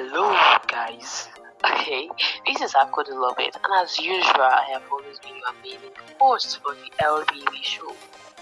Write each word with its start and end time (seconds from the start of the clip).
Hello, 0.00 0.30
guys. 0.68 1.26
Okay, 1.64 2.08
this 2.46 2.60
is 2.60 2.72
Akudo 2.74 3.20
Lovett, 3.20 3.56
and 3.56 3.82
as 3.82 3.98
usual, 3.98 4.42
I 4.42 4.62
have 4.72 4.82
always 4.92 5.18
been 5.18 5.34
your 5.34 5.48
amazing 5.58 5.90
host 6.20 6.60
for 6.62 6.72
the 6.72 7.04
LBB 7.04 7.64
show. 7.64 7.92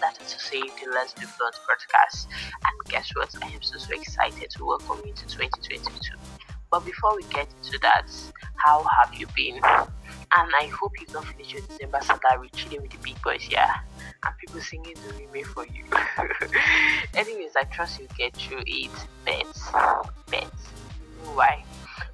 That 0.02 0.20
is 0.20 0.34
to 0.34 0.38
say, 0.38 0.60
the 0.60 0.92
Let's 0.92 1.14
podcast. 1.14 2.26
And 2.26 2.90
guess 2.90 3.10
what? 3.16 3.34
I 3.42 3.46
am 3.46 3.62
so, 3.62 3.78
so 3.78 3.94
excited 3.94 4.50
to 4.50 4.66
welcome 4.66 5.00
you 5.06 5.14
to 5.14 5.26
2022. 5.26 6.14
But 6.70 6.84
before 6.84 7.16
we 7.16 7.22
get 7.32 7.48
into 7.64 7.78
that, 7.80 8.10
how 8.56 8.84
have 9.00 9.14
you 9.14 9.26
been? 9.34 9.54
And 9.56 10.52
I 10.60 10.66
hope 10.66 10.92
you've 11.00 11.14
not 11.14 11.24
finished 11.24 11.54
your 11.54 11.62
December 11.62 12.00
salary 12.02 12.50
chilling 12.54 12.82
with 12.82 12.90
the 12.90 12.98
big 12.98 13.22
boys 13.22 13.44
here 13.44 13.66
and 14.26 14.34
people 14.44 14.60
singing 14.60 14.94
the 15.08 15.14
remake 15.14 15.46
for 15.46 15.66
you. 15.66 15.84
Anyways, 17.14 17.52
I 17.56 17.64
trust 17.64 17.98
you 17.98 18.08
get 18.18 18.36
through 18.36 18.62
it. 18.66 18.90
Bets, 19.24 19.70
bets. 20.30 20.85
Why? 21.34 21.64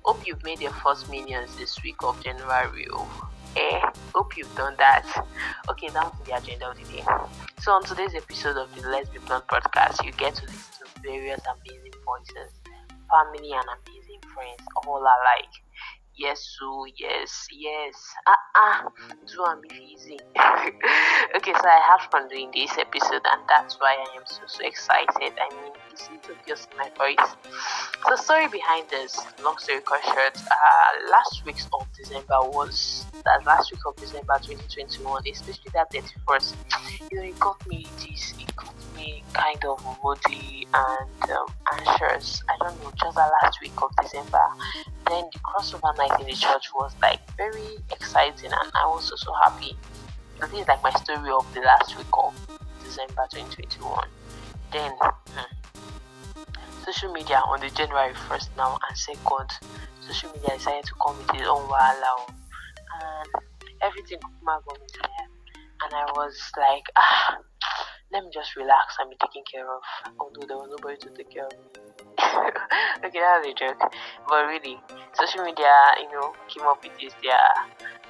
Hope 0.05 0.27
you've 0.27 0.43
made 0.43 0.61
your 0.61 0.73
first 0.73 1.09
millions 1.11 1.55
this 1.57 1.83
week 1.83 1.97
of 2.03 2.23
January. 2.23 2.87
Oh. 2.93 3.31
Eh, 3.57 3.81
hope 4.15 4.37
you've 4.37 4.55
done 4.57 4.75
that. 4.79 5.05
Okay, 5.69 5.89
down 5.89 6.11
to 6.11 6.25
the 6.25 6.37
agenda 6.37 6.71
of 6.71 6.77
the 6.77 6.85
day. 6.85 7.05
So, 7.61 7.73
on 7.73 7.85
today's 7.85 8.15
episode 8.15 8.57
of 8.57 8.75
the 8.75 8.89
Let's 8.89 9.11
Be 9.11 9.19
Blunt 9.19 9.47
podcast, 9.47 10.05
you 10.05 10.13
get 10.13 10.35
to 10.37 10.47
listen 10.47 10.87
to 10.87 11.03
various 11.03 11.41
amazing 11.45 11.93
voices, 12.05 12.53
family, 13.11 13.53
and 13.53 13.65
amazing 13.85 14.21
friends, 14.35 14.67
all 14.87 15.01
alike. 15.01 15.53
Yes, 16.17 16.57
so 16.59 16.85
yes, 16.99 17.47
yes. 17.53 17.95
Ah, 18.27 18.85
uh-uh. 18.85 18.91
do 19.27 19.45
okay, 21.37 21.53
so 21.53 21.69
I 21.69 21.81
have 21.91 22.11
fun 22.11 22.29
doing 22.29 22.51
this 22.55 22.77
episode, 22.79 23.23
and 23.33 23.43
that's 23.49 23.79
why 23.81 23.95
I 23.95 24.17
am 24.17 24.23
so 24.27 24.43
so 24.47 24.65
excited. 24.65 25.33
I 25.39 25.49
mean, 25.55 25.73
it's 25.93 26.09
in 26.09 26.79
my 26.79 26.91
voice. 26.97 27.37
So, 28.09 28.17
story 28.17 28.49
behind 28.49 28.89
this, 28.91 29.19
long 29.45 29.59
story 29.59 29.81
short, 29.87 30.37
uh, 30.37 31.11
last 31.11 31.45
week 31.45 31.57
of 31.73 31.87
December 31.97 32.41
was 32.41 33.07
that 33.25 33.45
last 33.47 33.71
week 33.71 33.81
of 33.87 33.97
December 33.97 34.39
2021, 34.43 35.23
especially 35.31 35.71
that 35.75 35.91
31st. 35.93 36.55
You 37.11 37.19
know, 37.19 37.25
it 37.25 37.39
got 37.39 37.67
me 37.69 37.87
this, 37.99 38.35
it 38.39 38.55
got 38.57 38.75
me 38.97 39.23
kind 39.33 39.65
of 39.65 39.85
moody 40.03 40.67
and 40.75 41.31
um, 41.31 41.47
anxious. 41.73 42.43
I 42.49 42.57
don't 42.59 42.83
know, 42.83 42.93
just 43.01 43.15
the 43.15 43.31
last 43.43 43.61
week 43.61 43.73
of 43.81 43.91
December. 44.01 44.45
Then 45.09 45.25
the 45.33 45.39
crossover 45.41 45.97
night 45.99 46.21
in 46.21 46.27
the 46.27 46.35
church 46.35 46.69
was 46.75 46.93
like 47.01 47.21
very 47.37 47.79
exciting, 47.91 48.51
and 48.53 48.73
I 48.75 48.87
was 48.87 49.05
so 49.05 49.17
so 49.17 49.33
happy. 49.45 49.77
This 50.51 50.61
is 50.61 50.69
like 50.69 50.83
my 50.83 50.91
story 50.91 51.31
of 51.31 51.47
the 51.55 51.61
last 51.61 51.97
week 51.97 52.07
of 52.13 52.35
December 52.85 53.27
2021. 53.31 54.09
Then. 54.73 54.93
Hmm, 55.01 55.53
social 56.85 57.13
media 57.13 57.37
on 57.47 57.61
the 57.61 57.71
January 57.71 58.13
1st 58.29 58.49
now 58.57 58.79
and 58.89 58.99
second, 58.99 59.51
social 60.01 60.31
media 60.33 60.57
decided 60.57 60.85
to 60.85 60.93
come 61.05 61.17
with 61.17 61.35
its 61.35 61.47
own 61.49 61.63
wahala 61.69 62.27
and 62.29 63.29
everything 63.83 64.19
got 64.45 64.67
me 64.67 64.87
tired. 64.93 65.31
And 65.85 65.95
I 65.95 66.05
was 66.15 66.37
like, 66.57 66.85
ah, 66.97 67.37
let 68.13 68.25
me 68.25 68.31
just 68.33 68.57
relax 68.57 68.97
and 69.01 69.11
be 69.11 69.17
taken 69.17 69.43
care 69.51 69.67
of. 69.67 69.81
Although 70.21 70.47
there 70.47 70.57
was 70.57 70.71
nobody 70.71 70.97
to 71.01 71.09
take 71.17 71.31
care 71.31 71.47
of 71.47 71.53
me. 71.53 71.67
okay, 73.05 73.21
that 73.21 73.41
was 73.41 73.49
a 73.49 73.55
joke. 73.57 73.81
But 74.29 74.47
really, 74.47 74.79
social 75.15 75.45
media, 75.45 75.73
you 76.01 76.13
know, 76.13 76.33
came 76.49 76.67
up 76.69 76.83
with 76.85 76.93
this 77.01 77.15
their 77.25 77.41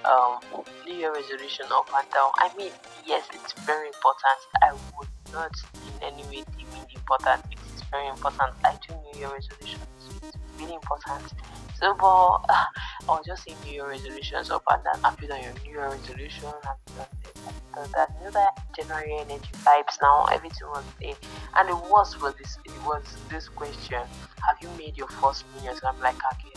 um, 0.04 0.42
New 0.86 0.94
Year 0.94 1.12
resolution 1.14 1.66
up 1.70 1.88
and 1.94 2.08
down. 2.10 2.30
I 2.38 2.50
mean, 2.56 2.72
yes, 3.06 3.26
it's 3.32 3.52
very 3.64 3.86
important. 3.86 4.38
I 4.62 4.72
would 4.98 5.08
not 5.32 5.54
in 5.86 6.12
any 6.12 6.22
way 6.28 6.42
it 6.42 6.62
important 6.94 7.42
it's 7.50 7.82
very 7.90 8.08
important. 8.08 8.54
I 8.64 8.76
do 8.86 8.94
New 8.94 9.18
Year 9.20 9.30
resolutions. 9.32 9.86
It's 10.22 10.36
really 10.58 10.74
important. 10.74 11.32
So, 11.78 11.94
but 11.94 12.06
uh, 12.06 12.64
I 13.08 13.10
was 13.10 13.24
just 13.26 13.44
saying 13.44 13.56
New 13.64 13.72
Year 13.72 13.88
resolutions 13.88 14.50
up 14.50 14.62
and 14.70 14.82
down. 14.84 15.00
I've 15.04 15.20
you 15.22 15.28
done 15.28 15.42
your 15.42 15.52
New 15.64 15.70
Year 15.70 15.88
resolution? 15.88 16.44
Have 16.64 16.76
you 16.88 16.94
done 16.96 17.21
that? 17.74 18.22
Know 18.22 18.30
that 18.30 18.58
January 18.76 19.14
energy 19.18 19.50
vibes 19.64 19.96
now. 20.00 20.26
Everything 20.32 20.68
was 20.68 20.84
there, 21.00 21.14
and 21.56 21.68
the 21.68 21.76
worst 21.92 22.20
was 22.20 22.34
this. 22.36 22.58
It 22.64 22.72
was 22.86 23.02
this 23.30 23.48
question: 23.48 24.00
Have 24.00 24.58
you 24.60 24.68
made 24.78 24.96
your 24.96 25.08
first 25.08 25.44
million? 25.54 25.76
So 25.76 25.88
I'm 25.88 26.00
like, 26.00 26.16
okay, 26.32 26.52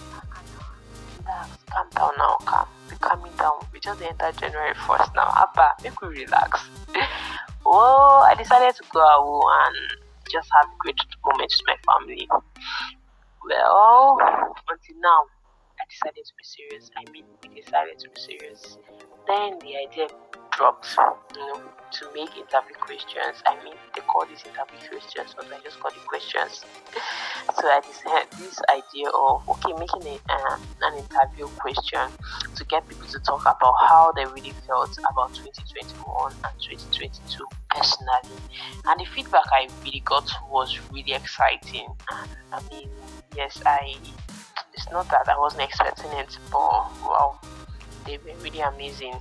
relax, 1.26 1.50
calm 1.72 1.88
down 1.96 2.12
now, 2.18 2.38
calm, 2.46 2.68
be 2.90 2.96
calming 2.98 3.32
down. 3.38 3.66
We 3.74 3.80
just 3.80 4.02
entered 4.02 4.38
January 4.38 4.74
1st 4.74 5.16
now. 5.16 5.34
Abba, 5.36 5.70
make 5.84 6.02
we 6.02 6.08
relax. 6.10 6.68
well, 6.94 7.04
oh, 7.66 8.28
I 8.30 8.36
decided 8.36 8.76
to 8.76 8.84
go 8.92 9.02
out 9.02 9.42
and 9.68 9.76
just 10.32 10.50
have 10.62 10.70
great 10.80 10.98
moments 11.26 11.62
with 11.62 11.68
my 11.68 11.94
family. 11.94 12.28
Well, 13.48 14.18
until 14.70 15.02
now, 15.02 15.22
decided 15.90 16.26
to 16.26 16.34
be 16.38 16.44
serious. 16.44 16.92
I 16.98 17.10
mean, 17.12 17.26
we 17.42 17.62
decided 17.62 18.00
to 18.00 18.10
be 18.10 18.20
serious. 18.20 18.78
Then 19.28 19.60
the 19.60 19.78
idea 19.78 20.08
dropped, 20.52 20.88
you 21.36 21.42
know, 21.42 21.62
to 21.92 22.06
make 22.14 22.30
interview 22.38 22.76
questions. 22.80 23.44
I 23.46 23.62
mean, 23.64 23.74
they 23.94 24.02
call 24.02 24.26
these 24.26 24.44
interview 24.46 24.80
questions, 24.90 25.36
but 25.36 25.48
I 25.52 25.60
just 25.64 25.80
call 25.80 25.92
it 25.92 26.06
questions. 26.06 26.64
so 27.60 27.68
I 27.68 27.82
decided 27.82 28.32
this 28.40 28.60
idea 28.70 29.10
of 29.10 29.48
okay, 29.50 29.74
making 29.74 30.04
a, 30.08 30.34
um, 30.34 30.62
an 30.82 30.98
interview 30.98 31.48
question 31.58 32.08
to 32.56 32.66
get 32.66 32.88
people 32.88 33.08
to 33.08 33.20
talk 33.20 33.42
about 33.42 33.74
how 33.88 34.12
they 34.16 34.26
really 34.26 34.54
felt 34.68 34.98
about 35.12 35.34
2021 35.34 36.32
and 36.32 36.62
2022 36.62 37.46
personally. 37.70 38.40
And 38.86 39.00
the 39.00 39.06
feedback 39.06 39.46
I 39.52 39.68
really 39.84 40.02
got 40.06 40.30
was 40.50 40.80
really 40.92 41.14
exciting. 41.14 41.88
I 42.10 42.62
mean, 42.72 42.90
yes, 43.36 43.62
I. 43.66 43.96
Not 44.92 45.10
that 45.10 45.28
I 45.28 45.38
wasn't 45.40 45.64
expecting 45.64 46.12
it, 46.12 46.38
but 46.52 46.60
wow, 46.60 47.40
they've 48.06 48.24
been 48.24 48.40
really 48.42 48.62
amazing. 48.62 49.16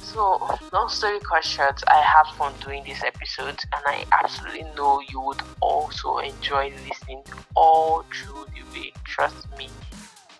So, 0.00 0.38
long 0.72 0.88
story 0.88 1.20
short, 1.42 1.82
I 1.86 2.00
had 2.00 2.24
fun 2.36 2.52
doing 2.64 2.82
this 2.84 3.02
episode, 3.04 3.60
and 3.72 3.82
I 3.86 4.04
absolutely 4.12 4.64
know 4.76 5.00
you 5.08 5.20
would 5.20 5.40
also 5.60 6.18
enjoy 6.18 6.72
listening 6.88 7.22
all 7.54 8.04
through 8.12 8.46
the 8.54 8.78
way. 8.78 8.92
Trust 9.04 9.46
me, 9.56 9.68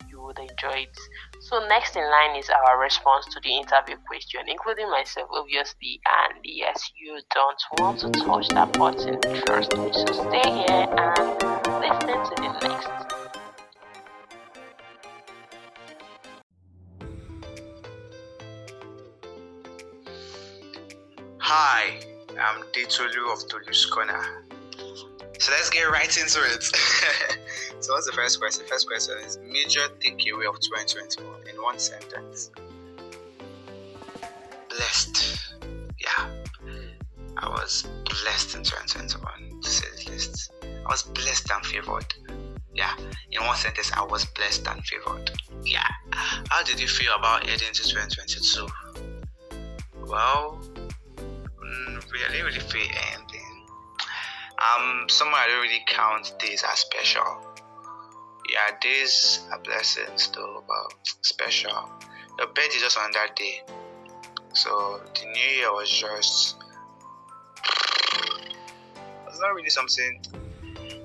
you 0.09 0.21
would 0.23 0.39
enjoy 0.39 0.87
it. 0.89 0.99
So, 1.41 1.67
next 1.69 1.95
in 1.95 2.03
line 2.03 2.37
is 2.37 2.51
our 2.51 2.81
response 2.81 3.27
to 3.27 3.41
the 3.43 3.57
interview 3.57 3.97
question, 4.09 4.41
including 4.49 4.91
myself, 4.91 5.29
obviously. 5.33 6.01
And 6.07 6.41
yes, 6.43 6.91
you 6.99 7.21
don't 7.33 7.63
want 7.79 8.01
to 8.01 8.11
touch 8.11 8.49
that 8.49 8.73
button, 8.73 9.21
trust 9.47 9.77
me. 9.77 9.93
So, 9.93 10.29
stay 10.29 10.51
here 10.51 10.87
and 10.97 11.31
listen 11.81 12.19
to 12.25 12.35
the 12.37 12.69
next. 12.69 13.10
Hi, 21.53 21.99
I'm 22.39 22.63
Detolu 22.71 23.33
of 23.33 23.41
Tolu's 23.49 23.85
Corner. 23.87 24.25
So 25.41 25.51
let's 25.51 25.69
get 25.69 25.83
right 25.91 26.17
into 26.17 26.39
it. 26.45 26.63
so, 27.81 27.93
what's 27.93 28.07
the 28.07 28.13
first 28.15 28.39
question? 28.39 28.65
First 28.69 28.87
question 28.87 29.17
is 29.27 29.37
major 29.45 29.81
takeaway 29.99 30.49
of 30.49 30.61
2021 30.61 31.49
in 31.53 31.61
one 31.61 31.77
sentence. 31.81 32.53
Blessed. 34.69 35.57
Yeah, 35.99 36.31
I 37.39 37.49
was 37.49 37.85
blessed 38.05 38.55
in 38.55 38.63
2021, 38.63 39.61
to 39.61 39.69
say 39.69 39.89
the 40.05 40.13
least. 40.13 40.53
I 40.63 40.89
was 40.89 41.03
blessed 41.03 41.51
and 41.51 41.67
favored. 41.67 42.15
Yeah, 42.77 42.95
in 43.33 43.45
one 43.45 43.57
sentence, 43.57 43.91
I 43.97 44.05
was 44.05 44.25
blessed 44.25 44.69
and 44.69 44.87
favored. 44.87 45.33
Yeah. 45.65 45.89
How 46.13 46.63
did 46.63 46.79
you 46.79 46.87
feel 46.87 47.13
about 47.19 47.45
heading 47.45 47.73
to 47.73 47.83
2022? 47.83 48.69
Well, 50.07 50.61
really, 52.13 52.43
really 52.43 52.59
feel 52.59 52.89
anything. 53.13 53.67
Um, 54.59 55.07
someone 55.09 55.41
I 55.41 55.47
don't 55.49 55.63
really 55.63 55.83
count 55.87 56.33
days 56.39 56.65
as 56.69 56.79
special. 56.81 57.47
Yeah, 58.53 58.77
days 58.81 59.41
are 59.51 59.59
blessings 59.61 60.31
though, 60.35 60.65
but 60.67 61.09
special. 61.23 61.89
Your 62.39 62.49
birthday 62.49 62.77
is 62.77 62.83
just 62.83 62.99
on 62.99 63.11
that 63.13 63.37
day. 63.37 63.63
So 64.53 65.01
the 65.15 65.27
new 65.27 65.57
year 65.57 65.73
was 65.73 65.89
just 65.89 66.57
was 69.27 69.41
not 69.41 69.55
really 69.55 69.71
something 69.71 70.21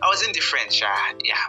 I 0.02 0.08
was 0.08 0.26
indifferent, 0.26 0.80
yeah. 0.80 0.98
yeah. 1.24 1.48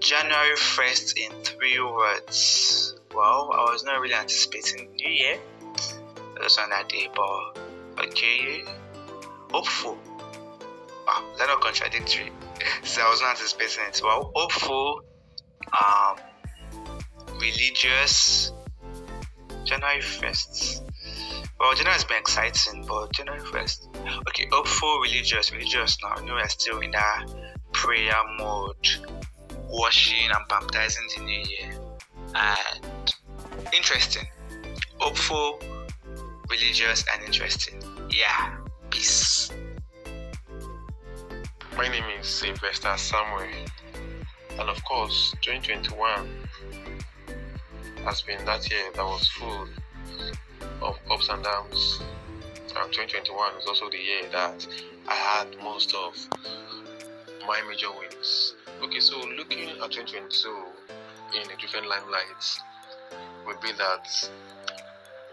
January 0.00 0.56
1st 0.56 1.18
in 1.18 1.32
three 1.44 1.80
words. 1.80 2.96
Well, 3.14 3.50
I 3.52 3.70
was 3.70 3.84
not 3.84 4.00
really 4.00 4.14
anticipating 4.14 4.90
New 4.94 5.10
Year. 5.10 5.38
It 5.64 6.42
was 6.42 6.56
on 6.56 6.70
that 6.70 6.88
day, 6.88 7.08
but 7.14 7.58
okay, 8.04 8.64
hopeful. 9.50 9.98
Wow, 11.06 11.24
is 11.32 11.38
that 11.38 11.46
not 11.46 11.60
contradictory? 11.60 12.30
so 12.84 13.02
I 13.02 13.10
was 13.10 13.20
not 13.20 13.40
expecting 13.40 13.84
it. 13.88 14.00
Well, 14.02 14.32
hopeful, 14.34 15.02
um, 15.72 16.16
religious, 17.40 18.52
January 19.64 20.00
1st. 20.00 20.82
Well, 21.58 21.74
January 21.74 21.92
has 21.92 22.04
been 22.04 22.18
exciting, 22.18 22.84
but 22.86 23.12
January 23.12 23.40
1st. 23.40 24.20
Okay, 24.28 24.48
hopeful, 24.50 25.00
religious, 25.00 25.52
religious 25.52 25.98
now. 26.02 26.18
You 26.20 26.26
know, 26.26 26.34
we're 26.34 26.48
still 26.48 26.80
in 26.80 26.90
that 26.92 27.26
prayer 27.72 28.14
mode. 28.38 28.88
washing 29.68 30.28
and 30.30 30.48
baptizing 30.48 31.06
the 31.16 31.22
new 31.22 31.42
year. 31.48 31.80
And 32.34 33.14
interesting, 33.72 34.26
hopeful, 34.98 35.58
religious, 36.50 37.04
and 37.14 37.24
interesting. 37.24 37.80
Yeah, 38.10 38.56
peace. 38.90 39.50
My 41.76 41.88
name 41.88 42.04
is 42.18 42.26
Sylvester 42.26 42.92
Samuel, 42.96 43.48
and 44.58 44.68
of 44.68 44.84
course, 44.84 45.32
2021 45.42 46.28
has 48.04 48.22
been 48.22 48.44
that 48.44 48.68
year 48.68 48.82
that 48.94 49.04
was 49.04 49.28
full 49.28 49.68
of 50.82 50.98
ups 51.10 51.28
and 51.28 51.44
downs. 51.44 52.02
And 52.76 52.92
2021 52.92 53.56
is 53.58 53.66
also 53.66 53.88
the 53.88 53.98
year 53.98 54.28
that 54.32 54.66
I 55.08 55.14
had 55.14 55.56
most 55.62 55.94
of 55.94 56.14
my 57.46 57.62
major 57.68 57.90
wins. 57.92 58.54
Okay, 58.82 59.00
so 59.00 59.18
looking 59.36 59.68
at 59.68 59.90
2022 59.90 60.64
in 61.34 61.50
a 61.50 61.60
different 61.60 61.88
limelight 61.88 62.58
would 63.46 63.60
be 63.60 63.72
that 63.72 64.30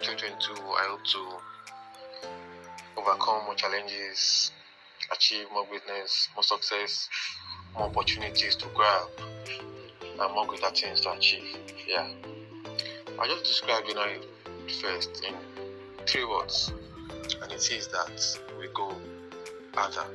2022 0.01 0.53
I 0.53 0.87
hope 0.89 1.03
to 1.05 1.37
overcome 2.97 3.45
more 3.45 3.55
challenges, 3.55 4.51
achieve 5.11 5.45
more 5.51 5.65
greatness, 5.65 6.29
more 6.35 6.43
success, 6.43 7.09
more 7.73 7.85
opportunities 7.87 8.55
to 8.57 8.67
grab, 8.73 9.07
and 10.19 10.33
more 10.33 10.45
greater 10.45 10.69
things 10.69 11.01
to 11.01 11.11
achieve. 11.11 11.57
Yeah. 11.87 12.07
I 13.19 13.27
just 13.27 13.45
describe 13.45 13.85
January 13.85 14.19
first 14.81 15.23
in 15.25 15.33
three 16.05 16.25
words, 16.25 16.71
and 17.41 17.51
it 17.51 17.61
says 17.61 17.87
that 17.87 18.39
we 18.59 18.67
go 18.73 18.95
further, 19.73 20.05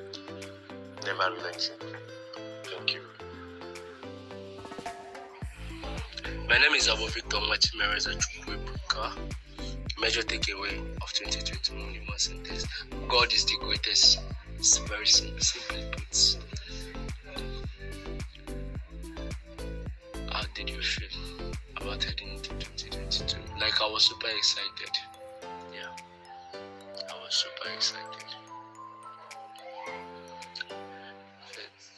never 1.04 1.34
relenting. 1.34 1.74
Thank 2.64 2.94
you. 2.94 3.00
My 6.48 6.58
name 6.58 6.74
is 6.74 6.88
Abu 6.88 7.08
Victor 7.08 7.38
Machimereza 7.38 8.14
Chukwebuka. 8.14 9.41
Major 10.02 10.22
takeaway 10.22 10.76
of 11.00 11.12
2021 11.12 11.94
in 11.94 12.06
one 12.08 12.18
sentence 12.18 12.66
God 13.08 13.32
is 13.32 13.44
the 13.44 13.56
greatest. 13.60 14.18
It's 14.58 14.78
very 14.78 15.06
simple, 15.06 15.38
simply 15.38 15.84
put. 15.92 16.38
Uh, 20.16 20.32
how 20.32 20.42
did 20.56 20.70
you 20.70 20.82
feel 20.82 21.06
about 21.76 22.02
heading 22.02 22.30
into 22.30 22.50
2022? 22.50 23.36
Like 23.60 23.80
I 23.80 23.86
was 23.86 24.06
super 24.06 24.26
excited. 24.36 24.90
Yeah, 25.72 25.94
I 26.52 27.24
was 27.24 27.32
super 27.36 27.72
excited. 27.72 28.26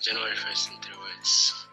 January 0.02 0.36
1st 0.36 0.70
in 0.72 0.82
three 0.82 0.98
words. 0.98 1.66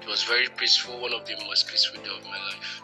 It 0.00 0.08
was 0.08 0.22
very 0.22 0.48
peaceful, 0.56 0.98
one 1.02 1.12
of 1.12 1.26
the 1.26 1.36
most 1.44 1.68
peaceful 1.68 2.00
days 2.00 2.12
of 2.16 2.24
my 2.24 2.38
life. 2.38 2.83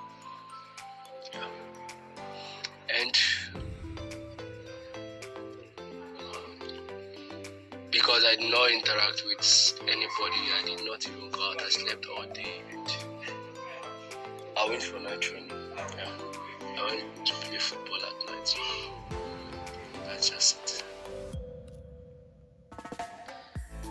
Because 7.90 8.24
I 8.24 8.36
did 8.36 8.50
not 8.50 8.70
interact 8.70 9.24
with 9.26 9.80
anybody, 9.82 10.40
I 10.56 10.62
did 10.64 10.84
not 10.84 11.06
even 11.08 11.30
go 11.30 11.50
out, 11.50 11.60
I 11.60 11.68
slept 11.68 12.06
all 12.06 12.24
day. 12.32 12.62
I 14.56 14.68
went 14.68 14.82
for 14.82 15.00
night 15.00 15.20
training. 15.20 15.50
Yeah. 15.96 16.08
I 16.78 16.84
went 16.84 17.26
to 17.26 17.32
play 17.34 17.58
football 17.58 17.96
at 17.96 18.30
night. 18.30 18.56
That's 20.06 20.30
just 20.30 20.56
it. 20.56 20.84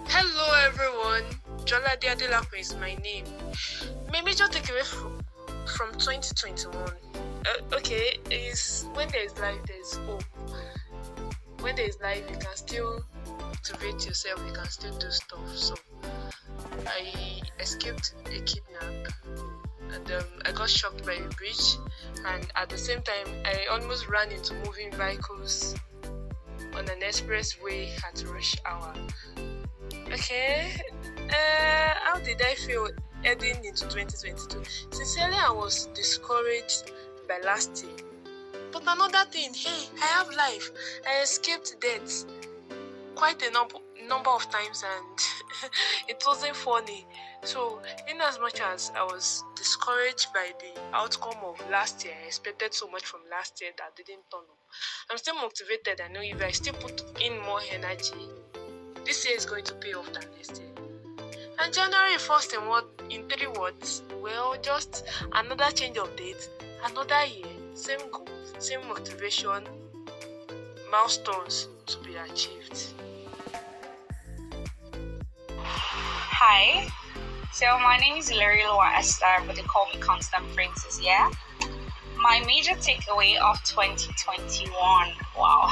Hello 0.07 0.54
everyone, 0.66 1.24
Jola 1.66 1.98
Diadelapo 2.00 2.60
is 2.60 2.75
my 2.75 2.95
name. 2.95 3.25
My 4.12 4.21
major 4.21 4.45
takeaway 4.45 4.86
from 5.75 5.92
2021, 5.94 7.09
uh, 7.46 7.76
okay, 7.78 8.20
is 8.30 8.86
when 8.94 9.08
there 9.10 9.24
is 9.24 9.38
life, 9.40 9.60
there 9.68 9.80
is 9.80 9.94
hope. 9.94 10.24
When 11.62 11.76
there 11.76 11.88
is 11.88 12.00
life, 12.02 12.24
you 12.30 12.38
can 12.38 12.56
still 12.56 13.06
motivate 13.42 14.06
yourself, 14.06 14.42
you 14.48 14.54
can 14.54 14.70
still 14.70 14.98
do 14.98 15.10
stuff. 15.12 15.56
So, 15.56 15.76
I 16.88 17.42
escaped 17.60 18.16
a 18.26 18.40
kidnap 18.42 19.14
and 19.94 20.12
um, 20.12 20.24
I 20.46 20.52
got 20.52 20.70
shocked 20.70 21.06
by 21.06 21.14
a 21.14 21.28
bridge, 21.30 21.78
and 22.26 22.48
at 22.56 22.70
the 22.70 22.78
same 22.78 23.02
time, 23.02 23.28
I 23.46 23.66
almost 23.72 24.08
ran 24.08 24.32
into 24.32 24.54
moving 24.66 24.92
vehicles 24.92 25.76
on 26.74 26.88
an 26.90 27.02
expressway 27.02 27.90
at 28.04 28.24
rush 28.28 28.56
hour. 28.66 28.94
Okay, 30.12 30.72
uh, 31.30 31.94
how 32.04 32.20
did 32.20 32.42
I 32.42 32.56
feel 32.56 32.90
heading 33.24 33.64
into 33.64 33.88
2022? 33.90 34.64
Sincerely, 34.92 35.36
I 35.36 35.52
was 35.52 35.88
discouraged 35.88 36.92
by 37.30 37.40
last 37.46 37.84
year. 37.84 37.96
But 38.74 38.81
another 38.81 39.30
thing, 39.31 39.54
hey, 39.54 39.88
I 40.02 40.06
have 40.18 40.30
life. 40.36 40.72
I 41.08 41.22
escaped 41.22 41.76
death 41.80 42.26
quite 43.16 43.42
a 43.42 43.52
number 43.52 43.78
number 44.08 44.30
of 44.30 44.50
times, 44.50 44.84
and 44.84 45.72
it 46.08 46.24
wasn't 46.26 46.56
funny. 46.56 47.06
So, 47.44 47.80
in 48.10 48.20
as 48.22 48.40
much 48.40 48.60
as 48.60 48.92
I 48.96 49.04
was 49.04 49.44
discouraged 49.56 50.34
by 50.34 50.52
the 50.60 50.81
outcome 50.94 51.38
of 51.44 51.70
last 51.70 52.04
year, 52.04 52.14
I 52.24 52.28
expected 52.28 52.74
so 52.74 52.90
much 52.90 53.06
from 53.06 53.22
last 53.30 53.62
year 53.62 53.72
that 53.78 53.96
didn't 53.96 54.24
turn 54.31 54.42
up. 54.42 54.58
I'm 55.12 55.18
still 55.18 55.36
motivated. 55.36 56.02
I 56.02 56.12
know 56.12 56.22
if 56.22 56.42
I 56.42 56.52
still 56.52 56.74
put 56.74 57.04
in 57.22 57.40
more 57.42 57.60
energy, 57.72 58.26
this 59.06 59.26
year 59.28 59.36
is 59.38 59.46
going 59.46 59.66
to 59.66 59.74
pay 59.76 59.94
off 59.94 60.12
than 60.14 60.24
next 60.36 60.60
year. 60.60 60.70
And 61.60 61.74
January 61.74 62.16
1st 62.18 62.62
in 62.62 62.68
what 62.70 62.86
in 63.10 63.28
three 63.28 63.48
words, 63.48 64.02
well 64.22 64.56
just 64.62 65.06
another 65.34 65.70
change 65.72 65.98
of 65.98 66.16
date, 66.16 66.50
another 66.84 67.26
year, 67.26 67.46
same 67.74 68.00
goals, 68.12 68.54
same 68.60 68.88
motivation, 68.88 69.64
milestones 70.92 71.68
to 71.86 71.98
be 72.00 72.16
achieved. 72.16 72.94
Hi. 75.58 76.90
So 77.52 77.66
my 77.80 77.98
name 77.98 78.18
is 78.18 78.31
Larry 78.31 78.64
Esther, 78.96 79.44
but 79.46 79.56
they 79.56 79.64
call 79.64 79.88
me 79.94 80.00
Constant 80.00 80.44
Princess, 80.56 81.00
yeah? 81.04 81.30
My 82.18 82.42
major 82.46 82.74
takeaway 82.74 83.38
of 83.38 83.62
2021, 83.64 84.72
wow, 85.38 85.70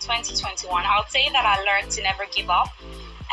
2021, 0.00 0.84
I 0.84 0.98
would 0.98 1.10
say 1.10 1.28
that 1.30 1.44
I 1.44 1.62
learned 1.62 1.90
to 1.92 2.02
never 2.02 2.24
give 2.34 2.48
up 2.50 2.68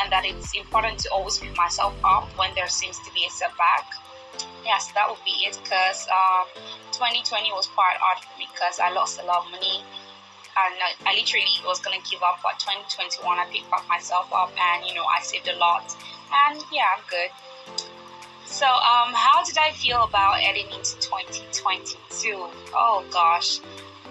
and 0.00 0.12
that 0.12 0.24
it's 0.24 0.54
important 0.56 0.98
to 1.00 1.10
always 1.10 1.38
pick 1.38 1.56
myself 1.56 1.94
up 2.04 2.28
when 2.38 2.54
there 2.54 2.68
seems 2.68 2.98
to 2.98 3.12
be 3.14 3.24
a 3.26 3.30
setback. 3.30 3.90
Yes, 4.64 4.92
that 4.94 5.08
would 5.08 5.22
be 5.24 5.42
it 5.42 5.58
because 5.62 6.06
um, 6.08 6.46
2020 6.92 7.50
was 7.52 7.66
quite 7.66 7.96
hard 7.98 8.22
for 8.22 8.38
me 8.38 8.46
because 8.52 8.78
I 8.78 8.92
lost 8.92 9.20
a 9.20 9.24
lot 9.26 9.44
of 9.46 9.50
money 9.50 9.82
and 10.54 10.74
I, 10.78 11.10
I 11.10 11.14
literally 11.14 11.50
was 11.64 11.80
going 11.80 12.00
to 12.00 12.04
give 12.10 12.22
up. 12.22 12.40
But 12.42 12.58
2021, 12.60 13.24
I 13.38 13.46
picked 13.50 13.70
back 13.70 13.88
myself 13.88 14.30
up 14.32 14.52
and, 14.54 14.86
you 14.86 14.94
know, 14.94 15.04
I 15.04 15.22
saved 15.22 15.48
a 15.48 15.56
lot. 15.56 15.96
And 16.48 16.62
yeah, 16.70 16.86
I'm 16.96 17.02
good. 17.08 17.30
So, 18.44 18.66
um, 18.66 19.14
how 19.16 19.42
did 19.44 19.56
I 19.56 19.72
feel 19.72 20.04
about 20.04 20.38
heading 20.38 20.66
into 20.66 20.98
2022? 21.00 22.36
Oh 22.74 23.04
gosh, 23.10 23.60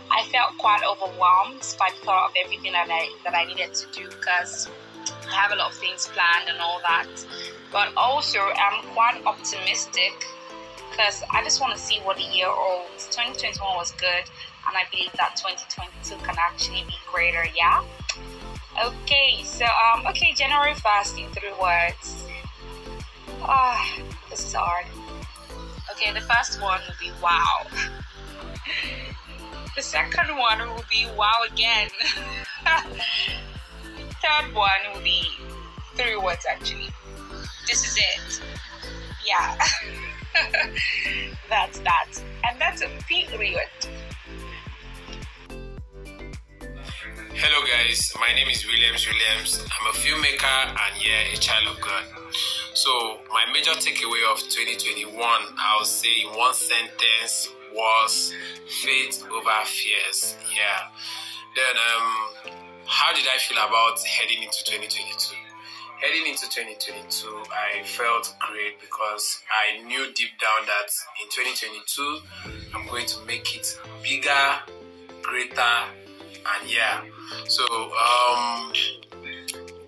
I 0.10 0.24
felt 0.26 0.58
quite 0.58 0.82
overwhelmed 0.84 1.64
by 1.78 1.90
the 1.94 2.06
thought 2.06 2.30
of 2.30 2.36
everything 2.44 2.74
that 2.74 2.90
I 2.90 3.14
that 3.24 3.36
I 3.36 3.46
needed 3.46 3.74
to 3.74 3.86
do 3.94 4.10
because 4.10 4.68
I 5.30 5.36
have 5.36 5.52
a 5.52 5.56
lot 5.56 5.72
of 5.72 5.78
things 5.78 6.08
planned 6.08 6.50
and 6.50 6.60
all 6.60 6.82
that. 6.82 7.08
But 7.72 7.94
also, 7.96 8.40
I'm 8.40 8.84
quite 8.94 9.22
optimistic 9.26 10.26
because 10.92 11.24
I 11.32 11.44
just 11.44 11.60
want 11.62 11.74
to 11.74 11.80
see 11.80 12.00
what 12.04 12.18
the 12.18 12.24
year 12.24 12.48
holds. 12.50 13.08
2021 13.08 13.76
was 13.76 13.92
good, 13.94 14.24
and 14.68 14.76
I 14.76 14.84
believe 14.92 15.12
that 15.14 15.36
2022 15.36 16.16
can 16.24 16.36
actually 16.38 16.84
be 16.86 16.96
greater. 17.12 17.46
Yeah. 17.56 17.84
Okay, 18.86 19.42
so 19.44 19.66
um, 19.66 20.06
okay, 20.08 20.34
January 20.34 20.74
1st 20.74 21.26
in 21.26 21.32
three 21.32 21.54
words. 21.60 22.24
Ah, 23.42 23.98
this 24.30 24.46
is 24.46 24.54
hard. 24.54 24.86
Okay, 25.92 26.14
the 26.14 26.22
first 26.22 26.62
one 26.62 26.80
will 26.88 26.96
be 27.00 27.12
wow. 27.22 27.66
the 29.76 29.82
second 29.82 30.38
one 30.38 30.60
will 30.60 30.86
be 30.90 31.08
wow 31.18 31.44
again. 31.52 31.90
Third 34.22 34.54
one 34.54 34.70
will 34.94 35.02
be 35.02 35.24
three 35.96 36.18
words 36.18 36.46
actually. 36.50 36.90
This 37.68 37.86
is 37.86 37.98
it. 37.98 38.42
Yeah. 39.26 39.58
that's 41.50 41.80
that. 41.80 42.24
And 42.48 42.60
that's 42.60 42.82
a 42.82 42.90
period. 43.08 43.70
Hello, 47.34 47.66
guys. 47.68 48.14
My 48.20 48.34
name 48.36 48.48
is 48.50 48.66
Williams 48.66 49.08
Williams. 49.08 49.66
I'm 49.66 49.88
a 49.88 49.94
filmmaker 49.98 50.68
and 50.70 51.04
yeah, 51.04 51.34
a 51.34 51.38
child 51.38 51.76
of 51.76 51.82
God. 51.82 52.04
So, 52.74 53.20
my 53.30 53.46
major 53.52 53.72
takeaway 53.72 54.24
of 54.32 54.40
2021, 54.40 55.16
I'll 55.58 55.86
say 55.86 56.22
in 56.22 56.38
one 56.38 56.54
sentence, 56.54 57.50
was 57.74 58.34
faith 58.84 59.24
over 59.32 59.66
fears. 59.66 60.36
Yeah. 60.56 60.88
Then, 61.56 61.76
um, 61.76 62.56
how 62.86 63.14
did 63.14 63.26
I 63.34 63.38
feel 63.40 63.58
about 63.58 64.00
heading 64.04 64.44
into 64.44 64.64
2022? 64.64 65.41
Heading 66.02 66.26
into 66.26 66.50
2022, 66.50 67.44
I 67.52 67.84
felt 67.84 68.34
great 68.40 68.82
because 68.82 69.40
I 69.50 69.84
knew 69.84 70.12
deep 70.14 70.32
down 70.42 70.66
that 70.66 70.90
in 71.22 71.30
2022, 71.30 72.20
I'm 72.74 72.88
going 72.88 73.06
to 73.06 73.26
make 73.26 73.56
it 73.56 73.80
bigger, 74.02 74.32
greater, 75.22 75.62
and 75.62 76.70
yeah. 76.70 77.04
So, 77.48 77.64
um, 77.64 78.74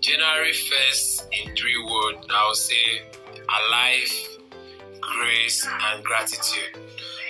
January 0.02 0.52
1st, 0.52 1.30
in 1.32 1.56
three 1.56 1.84
words, 1.84 2.28
I'll 2.30 2.54
say 2.54 3.02
alive, 3.50 4.40
grace, 5.02 5.68
and 5.68 6.04
gratitude. 6.04 6.78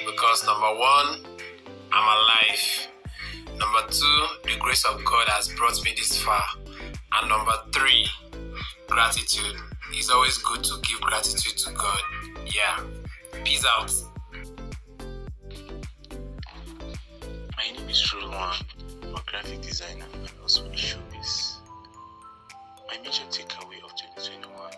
Because 0.05 0.45
number 0.45 0.77
one, 0.77 1.23
I'm 1.93 2.17
alive. 2.17 2.87
Number 3.57 3.87
two, 3.89 4.25
the 4.43 4.57
grace 4.59 4.83
of 4.83 5.05
God 5.05 5.29
has 5.29 5.47
brought 5.49 5.81
me 5.85 5.93
this 5.95 6.21
far. 6.21 6.43
And 7.13 7.29
number 7.29 7.53
three, 7.71 8.07
gratitude. 8.87 9.55
It's 9.91 10.09
always 10.09 10.37
good 10.39 10.63
to 10.63 10.73
give 10.81 11.01
gratitude 11.01 11.57
to 11.57 11.71
God. 11.73 11.99
Yeah. 12.45 12.83
Peace 13.43 13.65
out. 13.77 13.91
My 17.57 17.71
name 17.71 17.89
is 17.89 18.01
Truluan. 18.01 18.63
I'm 19.03 19.15
a 19.15 19.21
graphic 19.27 19.61
designer 19.61 20.05
and 20.13 20.31
also 20.41 20.65
a 20.65 20.69
showbiz. 20.69 21.57
My 22.87 22.97
major 23.03 23.23
takeaway 23.31 23.83
of 23.83 23.93
2021 23.95 24.71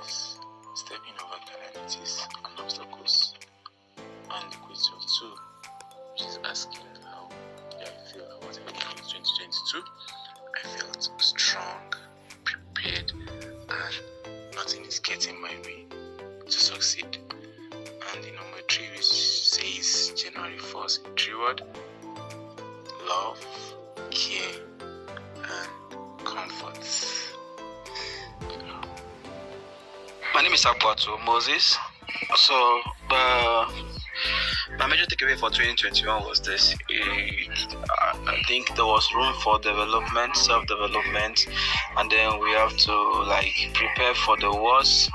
is 0.00 0.38
stepping 0.74 1.14
over 1.22 1.38
calamities 1.46 2.26
and 2.46 2.60
obstacles. 2.60 3.34
And 4.30 4.52
the 4.52 4.56
question 4.58 4.94
two, 5.18 5.32
which 6.12 6.26
is 6.26 6.38
asking 6.44 6.84
how 7.04 7.28
do 7.70 7.76
I 7.80 8.12
feel 8.12 8.24
about 8.24 8.56
into 8.56 8.82
2022. 8.84 9.82
I 10.56 10.68
felt 10.78 11.10
strong, 11.18 11.92
prepared, 12.78 13.12
and 13.68 14.54
nothing 14.54 14.84
is 14.84 14.98
getting 15.00 15.40
my 15.40 15.52
way 15.64 15.84
to 16.46 16.52
succeed. 16.52 17.18
And 17.72 18.24
the 18.24 18.30
number 18.30 18.60
three, 18.68 18.86
which 18.94 19.04
says 19.04 20.12
January 20.16 20.58
1st, 20.58 21.00
three 21.18 21.34
word 21.34 21.62
love, 23.08 23.44
care, 24.10 24.60
and 25.36 26.24
comfort. 26.24 26.78
My 30.34 30.42
name 30.42 30.52
is 30.52 30.64
Akwato 30.64 31.22
Moses. 31.24 31.76
So, 32.36 32.80
uh, 33.10 33.72
my 34.78 34.86
major 34.86 35.06
takeaway 35.06 35.36
for 35.36 35.50
2021 35.50 36.24
was 36.24 36.40
this. 36.40 36.74
I 36.90 38.42
think 38.46 38.74
there 38.76 38.84
was 38.84 39.08
room 39.14 39.34
for 39.42 39.58
development, 39.58 40.36
self 40.36 40.66
development, 40.66 41.46
and 41.96 42.10
then 42.10 42.38
we 42.38 42.50
have 42.52 42.76
to 42.76 42.94
like 43.26 43.70
prepare 43.74 44.14
for 44.14 44.36
the 44.38 44.50
worst 44.52 45.10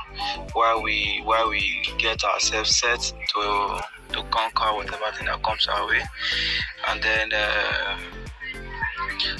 while 0.54 0.82
we 0.82 1.22
while 1.24 1.50
we 1.50 1.84
get 1.98 2.24
ourselves 2.24 2.76
set 2.76 3.00
to 3.00 3.82
to 4.14 4.24
conquer 4.30 4.76
whatever 4.76 5.12
thing 5.18 5.28
that 5.28 5.42
comes 5.44 5.68
our 5.68 5.88
way. 5.88 6.02
And 6.88 7.02
then, 7.02 7.34
uh, 7.34 7.98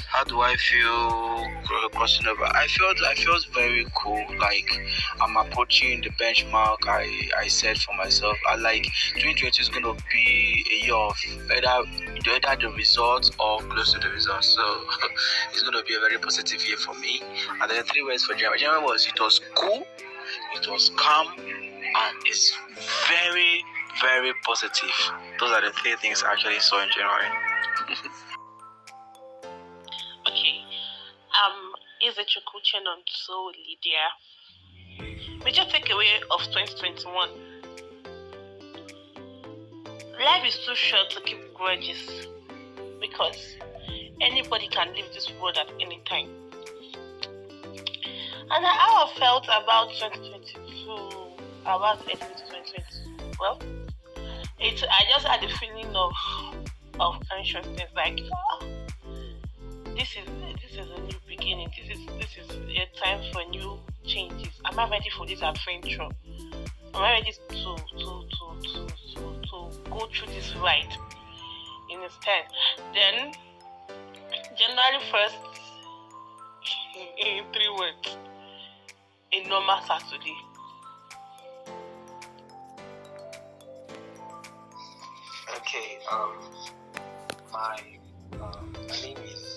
how 0.08 0.24
do 0.24 0.40
I 0.40 0.54
feel 0.56 1.50
crossing 1.90 2.26
over? 2.26 2.44
I 2.44 2.66
felt 2.66 2.98
I 3.02 3.14
felt 3.14 3.46
very 3.54 3.86
cool. 3.94 4.24
Like 4.38 4.80
I'm 5.20 5.36
approaching 5.36 6.00
the 6.00 6.10
benchmark 6.10 6.86
I 6.86 7.08
I 7.36 7.48
set 7.48 7.78
for 7.78 7.94
myself. 7.94 8.36
I 8.48 8.56
like 8.56 8.84
2020 9.14 9.60
is 9.60 9.68
gonna 9.68 9.94
be 10.12 10.64
a 10.72 10.86
year 10.86 10.94
of 10.94 11.16
either 11.26 11.68
either 12.28 12.68
the 12.68 12.74
results 12.76 13.30
or 13.38 13.60
close 13.60 13.92
to 13.94 14.00
the 14.00 14.10
results. 14.10 14.48
So 14.48 14.62
it's 15.52 15.62
gonna 15.62 15.82
be 15.82 15.94
a 15.94 16.00
very 16.00 16.18
positive 16.18 16.66
year 16.66 16.76
for 16.76 16.94
me. 16.94 17.22
And 17.60 17.70
then 17.70 17.84
three 17.84 18.02
words 18.02 18.24
for 18.24 18.34
January. 18.34 18.58
January 18.58 18.82
was 18.82 19.06
it 19.06 19.20
was 19.20 19.40
cool, 19.54 19.86
it 20.54 20.68
was 20.68 20.90
calm, 20.96 21.28
and 21.38 22.16
it's 22.24 22.56
very 23.08 23.64
very 24.00 24.32
positive. 24.44 24.90
Those 25.38 25.50
are 25.52 25.60
the 25.60 25.72
three 25.82 25.94
things 25.96 26.22
I 26.22 26.32
actually 26.32 26.58
saw 26.58 26.82
in 26.82 26.88
January. 26.90 27.28
On 32.06 32.12
so 33.06 33.46
Lydia? 33.46 34.04
Major 35.42 35.62
takeaway 35.62 36.20
of 36.30 36.40
2021. 36.52 37.30
Life 40.22 40.44
is 40.46 40.58
too 40.66 40.74
short 40.74 41.08
to 41.12 41.20
keep 41.22 41.54
grudges 41.54 42.26
because 43.00 43.56
anybody 44.20 44.68
can 44.68 44.92
leave 44.92 45.10
this 45.14 45.32
world 45.40 45.56
at 45.56 45.70
any 45.80 46.02
time. 46.04 46.28
And 48.50 48.66
how 48.66 49.06
I 49.06 49.12
felt 49.18 49.44
about 49.46 49.90
2022, 49.94 50.92
about 51.62 52.00
ending 52.02 52.18
2020. 52.18 53.34
Well, 53.40 53.58
it 54.60 54.84
I 54.90 55.04
just 55.10 55.26
had 55.26 55.42
a 55.42 55.48
feeling 55.56 55.96
of 55.96 56.12
of 57.00 57.22
anxiousness, 57.34 57.90
like 57.96 58.20
"Ah, 58.30 58.60
this 59.96 60.10
is 60.20 60.28
this 60.60 60.72
is 60.72 60.90
a 60.90 61.00
new 61.00 61.13
beginning. 61.36 61.68
This 61.76 61.98
is 61.98 62.06
this 62.18 62.32
is 62.38 62.50
a 62.50 63.04
time 63.04 63.20
for 63.32 63.42
new 63.50 63.78
changes. 64.04 64.60
Am 64.64 64.78
I 64.78 64.88
ready 64.90 65.10
for 65.16 65.26
this 65.26 65.42
adventure? 65.42 66.08
Am 66.94 67.02
I 67.02 67.12
ready 67.12 67.32
to 67.32 67.54
to 67.54 67.76
to 67.98 68.26
to 68.38 68.86
to, 69.14 69.20
to 69.42 69.90
go 69.90 70.08
through 70.12 70.32
this 70.34 70.54
ride? 70.56 70.94
In 71.90 72.00
Instead, 72.02 72.44
then 72.94 73.32
January 74.56 75.02
first, 75.10 75.36
in 77.18 77.44
three 77.52 77.70
words, 77.78 78.16
a 79.32 79.48
normal 79.48 79.80
Saturday. 79.86 80.36
Okay, 85.56 85.98
um, 86.10 86.32
my, 87.52 87.80
um, 88.40 88.72
my 88.72 88.96
name 89.02 89.18
is 89.24 89.53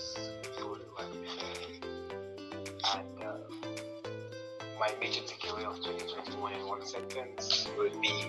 my 4.78 4.92
major 5.00 5.20
takeaway 5.22 5.64
of 5.64 5.76
2021 5.76 6.52
in 6.52 6.66
one 6.66 6.84
sentence 6.86 7.68
would 7.76 8.00
be 8.00 8.26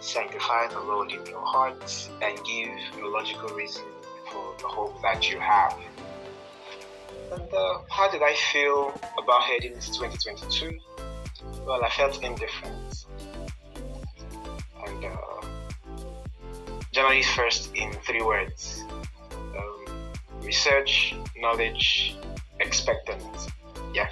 sanctify 0.00 0.68
the 0.68 0.80
Lord 0.80 1.12
in 1.12 1.24
your 1.26 1.44
heart 1.44 2.08
and 2.22 2.38
give 2.44 3.02
a 3.02 3.06
logical 3.06 3.50
reason 3.50 3.84
for 4.30 4.54
the 4.58 4.66
hope 4.66 5.00
that 5.02 5.30
you 5.30 5.38
have. 5.38 5.76
And 7.32 7.42
uh, 7.54 7.78
how 7.90 8.10
did 8.10 8.22
I 8.22 8.34
feel 8.52 8.98
about 9.22 9.42
heading 9.42 9.74
into 9.74 9.92
2022? 9.92 10.78
Well, 11.66 11.84
I 11.84 11.90
felt 11.90 12.22
indifferent. 12.22 13.06
And 14.86 15.04
uh, 15.04 15.46
January 16.92 17.22
1st 17.22 17.76
in 17.76 17.92
three 18.00 18.22
words 18.22 18.82
um, 19.56 19.84
research, 20.42 21.14
knowledge, 21.36 22.16
expectant. 22.60 23.22
Yeah. 23.94 24.08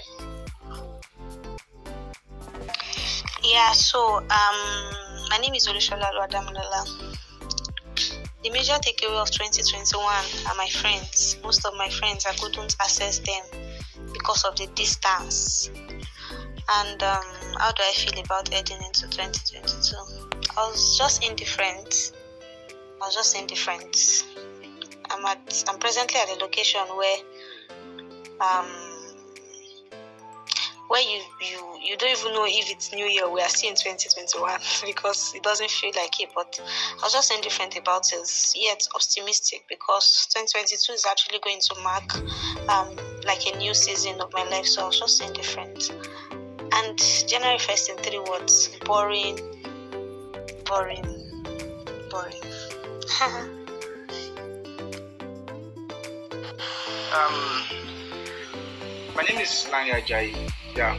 Yeah, 3.58 3.72
so 3.72 4.18
um, 4.18 4.60
my 5.30 5.38
name 5.42 5.52
is 5.54 5.66
Olushola 5.66 6.12
Luadamulola. 6.14 6.86
The 8.44 8.50
major 8.50 8.74
takeaway 8.74 9.20
of 9.20 9.32
2021 9.32 10.06
are 10.46 10.54
my 10.54 10.68
friends. 10.68 11.36
Most 11.42 11.66
of 11.66 11.74
my 11.74 11.88
friends, 11.88 12.24
I 12.24 12.34
couldn't 12.34 12.76
access 12.80 13.18
them 13.18 13.42
because 14.12 14.44
of 14.44 14.54
the 14.54 14.68
distance. 14.76 15.70
And 15.74 17.02
um, 17.02 17.24
how 17.58 17.72
do 17.72 17.82
I 17.82 17.94
feel 17.94 18.22
about 18.24 18.46
heading 18.46 18.80
into 18.86 19.08
2022? 19.08 19.96
I 20.56 20.68
was 20.70 20.96
just 20.96 21.28
indifferent. 21.28 22.12
I 23.02 23.06
was 23.06 23.14
just 23.16 23.36
indifferent. 23.36 24.22
I'm 25.10 25.26
at. 25.26 25.64
I'm 25.68 25.80
presently 25.80 26.20
at 26.20 26.28
a 26.28 26.38
location 26.40 26.82
where 26.94 27.18
um 28.40 28.87
where 30.88 31.02
you 31.02 31.20
you 31.40 31.78
you 31.80 31.96
don't 31.96 32.18
even 32.18 32.32
know 32.32 32.44
if 32.46 32.70
it's 32.70 32.92
New 32.92 33.04
Year. 33.04 33.30
We 33.30 33.40
are 33.40 33.48
still 33.48 33.70
in 33.70 33.76
2021 33.76 34.58
because 34.86 35.34
it 35.34 35.42
doesn't 35.42 35.70
feel 35.70 35.92
like 35.96 36.20
it. 36.20 36.30
But 36.34 36.60
I 36.98 37.02
was 37.02 37.12
just 37.12 37.32
indifferent 37.32 37.76
about 37.76 38.12
it, 38.12 38.52
yet 38.56 38.86
optimistic 38.94 39.64
because 39.68 40.26
2022 40.34 40.92
is 40.92 41.06
actually 41.06 41.38
going 41.40 41.60
to 41.60 41.74
mark 41.82 42.16
um 42.68 42.96
like 43.26 43.46
a 43.52 43.56
new 43.58 43.74
season 43.74 44.20
of 44.20 44.32
my 44.32 44.44
life. 44.48 44.66
So 44.66 44.82
I 44.82 44.86
was 44.86 44.98
just 44.98 45.22
indifferent. 45.22 45.92
And 46.70 46.98
January 47.26 47.58
1st 47.58 47.90
in 47.90 47.96
three 48.02 48.18
words: 48.20 48.68
boring, 48.84 49.38
boring, 50.64 51.06
boring. 52.10 52.42
Um, 57.10 57.87
my 59.18 59.24
name 59.24 59.40
is 59.40 59.66
Nani 59.68 59.90
Ajayi. 59.90 60.30
Yeah, 60.76 60.96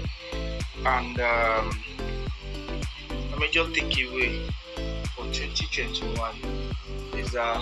and 0.86 1.18
um, 1.22 1.72
a 3.34 3.40
major 3.40 3.64
takeaway 3.64 4.44
for 5.16 5.24
2021 5.32 6.36
is 7.16 7.32
that 7.32 7.56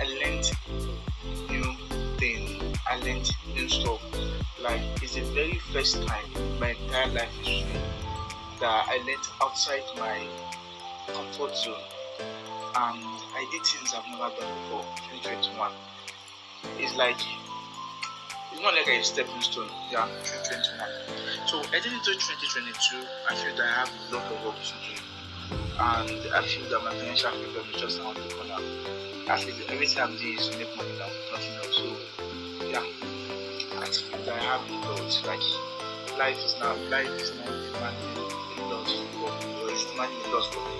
I 0.00 0.04
learned 0.18 0.50
new 1.48 1.62
thing. 2.18 2.74
I 2.90 2.96
learned 2.96 3.30
new 3.54 3.68
stuff. 3.68 4.02
like 4.60 4.82
it's 5.00 5.14
the 5.14 5.22
very 5.38 5.60
first 5.72 6.02
time 6.02 6.26
in 6.34 6.58
my 6.58 6.70
entire 6.70 7.06
life 7.14 7.30
history 7.44 7.78
that 8.58 8.86
I 8.90 8.96
learned 9.06 9.26
outside 9.40 9.86
my 9.98 10.26
comfort 11.14 11.56
zone 11.56 11.86
and 12.18 12.98
I 13.38 13.46
did 13.52 13.62
things 13.62 13.94
I've 13.94 14.04
never 14.10 14.34
done 14.34 14.50
before. 14.64 14.84
2021. 15.14 15.70
It's 16.78 16.96
like 16.96 17.18
it's 18.52 18.60
not 18.62 18.74
like 18.74 18.86
a 18.86 19.02
stepping 19.02 19.40
stone. 19.40 19.68
Yeah, 19.90 20.06
2021. 20.24 21.48
So 21.48 21.62
heading 21.72 21.92
into 21.92 22.12
2022, 22.12 23.00
I 23.28 23.34
feel 23.34 23.56
that 23.56 23.64
I 23.64 23.74
have 23.82 23.90
a 23.90 24.14
lot 24.14 24.24
of 24.30 24.44
work 24.44 24.56
to 24.60 24.76
do, 24.84 24.94
and 25.80 26.20
I 26.36 26.40
feel 26.44 26.68
that 26.68 26.84
my 26.84 26.94
financial 26.94 27.32
freedom 27.32 27.66
is 27.74 27.80
just 27.80 27.98
around 28.00 28.16
the 28.16 28.28
corner. 28.34 28.60
I 29.28 29.40
feel 29.40 29.56
that 29.56 29.72
everything 29.72 30.02
I'm 30.02 30.16
doing 30.16 30.38
is 30.38 30.48
to 30.48 30.58
make 30.58 30.76
money 30.76 30.92
now, 30.98 31.08
nothing 31.32 31.54
else. 31.64 31.76
So 31.76 31.88
yeah, 32.68 32.84
I 33.80 33.86
feel 33.88 34.20
that 34.24 34.36
I 34.36 34.42
have 34.44 34.62
a 34.68 34.74
lot. 34.86 35.10
Like 35.26 35.44
life 36.18 36.38
is 36.44 36.54
now, 36.60 36.76
life 36.92 37.10
is 37.20 37.32
now 37.40 37.50
demanding 37.50 38.16
a 38.16 38.68
lot 38.68 38.88
for 38.88 39.32
me, 39.40 39.72
it's 39.72 39.84
demanding 39.90 40.22
a 40.24 40.30
lot 40.30 40.46
for 40.52 40.60
me. 40.60 40.76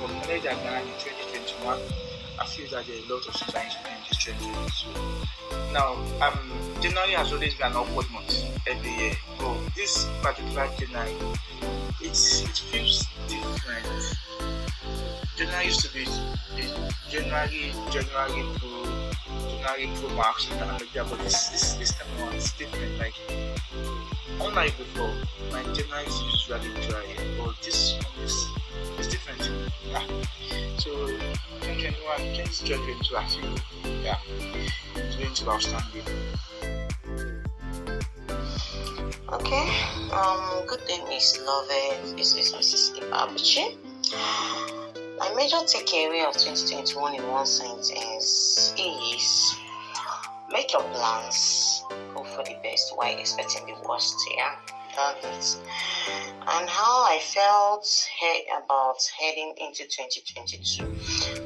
For 0.00 0.08
the 0.08 0.14
knowledge 0.14 0.46
I 0.46 0.54
gained 0.64 0.88
in 0.88 0.96
2021, 0.98 2.11
I 2.40 2.46
feel 2.46 2.68
that 2.70 2.86
there 2.86 2.96
are 2.96 3.04
a 3.04 3.14
lot 3.14 3.26
of 3.26 3.34
to 3.34 3.44
do 3.44 3.58
in 3.58 4.02
this 4.08 4.24
2022. 4.24 5.72
Now, 5.72 5.94
um, 6.20 6.38
January 6.80 7.12
has 7.12 7.32
always 7.32 7.54
been 7.54 7.68
an 7.68 7.76
awkward 7.76 8.10
month 8.10 8.44
every 8.66 8.90
year, 8.90 9.14
but 9.38 9.56
this 9.74 10.06
particular 10.22 10.68
January, 10.78 11.14
it's, 12.00 12.42
it 12.42 12.56
feels 12.56 13.06
different. 13.28 14.16
January 15.36 15.66
used 15.66 15.80
to 15.80 15.92
be 15.92 16.04
January, 17.10 17.72
January 17.90 18.44
Pro, 18.58 18.84
Pro 19.62 20.08
Max, 20.16 20.50
and 20.50 20.60
all 20.60 20.78
that, 20.78 21.08
but 21.08 21.18
this, 21.20 21.92
time 21.92 22.08
around, 22.18 22.34
it's 22.34 22.52
different. 22.52 22.98
Like, 22.98 23.14
unlike 24.40 24.76
before, 24.76 25.14
my 25.52 25.62
January 25.72 26.04
is 26.04 26.20
usually 26.22 26.72
dry, 26.88 27.06
but 27.38 27.54
this 27.62 27.94
one 27.94 28.24
is, 28.24 28.46
is 28.98 29.08
different. 29.08 29.50
Yeah. 29.88 30.02
So, 30.78 31.06
2021, 31.62 31.94
2022, 32.36 33.16
I 33.16 33.24
feel, 33.26 33.54
yeah, 34.02 34.18
it's 34.96 35.16
going 35.16 35.32
to 35.32 35.44
be 35.44 35.50
outstanding. 35.50 36.02
Okay. 39.32 39.70
Um, 40.12 40.66
good 40.66 40.84
day, 40.88 41.00
Miss 41.08 41.38
Lovett. 41.40 42.16
This 42.16 42.34
is 42.36 42.52
Mrs. 42.52 42.98
Ibabuchi. 42.98 44.81
My 45.22 45.32
major 45.34 45.58
takeaway 45.58 46.26
of 46.26 46.34
2021 46.34 47.14
in 47.14 47.28
one 47.28 47.46
sentence 47.46 48.74
is 48.76 49.54
make 50.50 50.72
your 50.72 50.82
plans, 50.82 51.84
hope 52.12 52.26
for 52.26 52.42
the 52.42 52.56
best 52.64 52.92
while 52.96 53.16
expecting 53.16 53.64
the 53.66 53.88
worst. 53.88 54.16
Yeah, 54.36 54.56
that's 55.22 55.54
it. 55.54 55.60
And 56.48 56.68
how 56.68 57.04
I 57.04 57.20
felt 57.20 57.86
he- 58.18 58.48
about 58.50 58.98
heading 59.16 59.54
into 59.58 59.84
2022. 59.84 60.90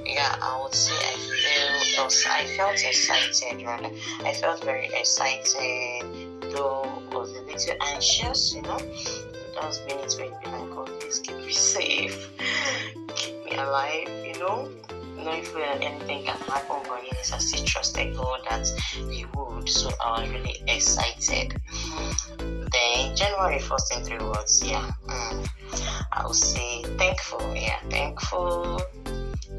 Yeah, 0.07 0.39
I 0.41 0.59
would 0.63 0.75
say 0.75 0.95
I 0.97 1.85
felt 1.95 2.15
I 2.31 2.47
felt 2.57 2.83
excited. 2.83 3.63
Rather, 3.63 3.91
I 4.25 4.33
felt 4.33 4.65
very 4.65 4.87
excited, 4.87 6.03
though 6.51 7.03
was 7.13 7.29
a 7.29 7.43
little 7.43 7.77
anxious. 7.93 8.55
You 8.55 8.63
know, 8.63 8.79
those 9.61 9.81
minutes 9.87 10.17
where 10.17 10.29
you 10.29 10.37
be 10.43 10.47
like, 10.47 10.79
"Oh, 10.79 10.87
please 10.99 11.19
keep 11.19 11.37
me 11.37 11.53
safe, 11.77 12.31
alive." 13.53 14.09
You 14.25 14.39
know, 14.41 14.69
knowing 15.17 15.45
that 15.55 15.83
anything 15.83 16.25
can 16.25 16.39
happen, 16.39 16.83
but 16.89 17.03
yes, 17.05 17.33
I 17.33 17.39
still 17.39 17.65
trusted 17.65 18.17
God 18.17 18.41
that 18.49 18.67
He 19.11 19.25
would. 19.35 19.69
So 19.69 19.91
I 20.01 20.21
was 20.21 20.31
really 20.31 20.63
excited. 20.69 21.61
Then 22.39 23.17
January 23.17 23.59
first 23.59 23.95
in 23.95 24.05
three 24.05 24.19
words, 24.19 24.63
yeah. 24.65 24.91
Mm, 25.07 25.49
I 26.13 26.27
would 26.27 26.35
say 26.35 26.83
thankful, 26.99 27.55
yeah, 27.55 27.81
thankful, 27.91 28.83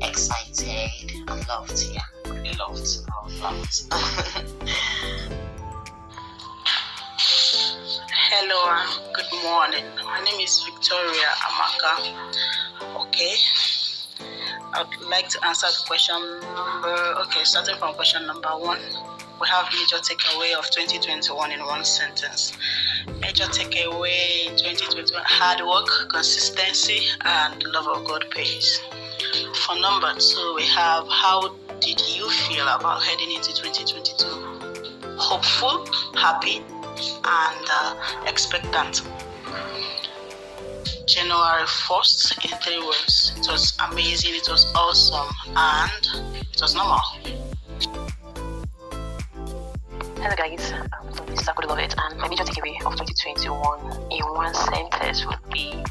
excited, 0.01 1.11
and 1.27 1.47
loved, 1.47 1.83
yeah, 1.93 2.03
really 2.25 2.53
loved, 2.53 3.07
was 3.27 3.41
loved. 3.41 3.93
Hello 8.29 8.57
good 9.13 9.43
morning. 9.43 9.83
My 10.05 10.23
name 10.23 10.39
is 10.41 10.63
Victoria 10.63 11.29
Amaka. 11.47 11.93
Okay. 13.07 13.35
I 14.73 14.83
would 14.83 15.09
like 15.09 15.29
to 15.29 15.45
answer 15.45 15.67
the 15.67 15.83
question 15.87 16.19
number. 16.41 16.95
Okay, 17.21 17.43
starting 17.43 17.75
from 17.77 17.93
question 17.95 18.25
number 18.27 18.49
one. 18.49 18.79
We 19.39 19.47
have 19.47 19.67
major 19.73 19.97
takeaway 19.97 20.57
of 20.57 20.69
2021 20.71 21.51
in 21.51 21.59
one 21.65 21.85
sentence. 21.85 22.53
Major 23.21 23.45
takeaway 23.45 24.47
in 24.47 24.57
2021 24.57 25.23
hard 25.25 25.61
work, 25.65 26.09
consistency, 26.09 27.01
and 27.21 27.63
love 27.63 27.87
of 27.87 28.05
God 28.07 28.25
pays. 28.31 28.81
For 29.65 29.79
number 29.79 30.13
two, 30.19 30.53
we 30.55 30.63
have 30.63 31.07
how 31.07 31.55
did 31.79 32.01
you 32.15 32.29
feel 32.29 32.67
about 32.67 33.03
heading 33.03 33.31
into 33.31 33.53
2022? 33.53 35.17
Hopeful, 35.17 35.85
happy, 36.15 36.57
and 36.57 37.67
uh, 37.71 37.95
expectant. 38.25 39.01
January 41.07 41.63
1st 41.63 42.51
in 42.51 42.57
three 42.59 42.79
words. 42.85 43.31
It 43.37 43.47
was 43.49 43.77
amazing, 43.89 44.35
it 44.35 44.49
was 44.49 44.69
awesome, 44.75 45.33
and 45.55 46.35
it 46.35 46.61
was 46.61 46.75
normal. 46.75 46.99
Hello 50.19 50.35
guys, 50.35 50.59
is 51.31 51.47
Akudo 51.47 51.69
Lovett 51.69 51.95
and 51.97 52.19
my 52.19 52.27
major 52.27 52.43
takeaway 52.43 52.75
of 52.85 52.91
2021 52.97 54.11
in 54.11 54.25
one 54.35 54.53
sentence 54.53 55.25
would 55.25 55.39
be 55.49 55.81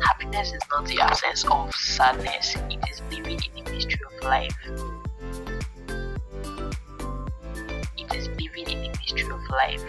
happiness 0.00 0.54
is 0.54 0.62
not 0.70 0.86
the 0.86 0.98
absence 1.02 1.44
of 1.50 1.74
sadness, 1.74 2.56
it 2.70 2.78
is 2.90 3.02
living 3.10 3.38
in 3.54 3.64
the 3.64 3.70
mystery 3.70 4.00
of 4.16 4.24
life. 4.24 4.56
It 7.98 8.14
is 8.14 8.28
living 8.28 8.70
in 8.70 8.90
the 8.90 8.98
mystery 8.98 9.30
of 9.30 9.46
life 9.50 9.84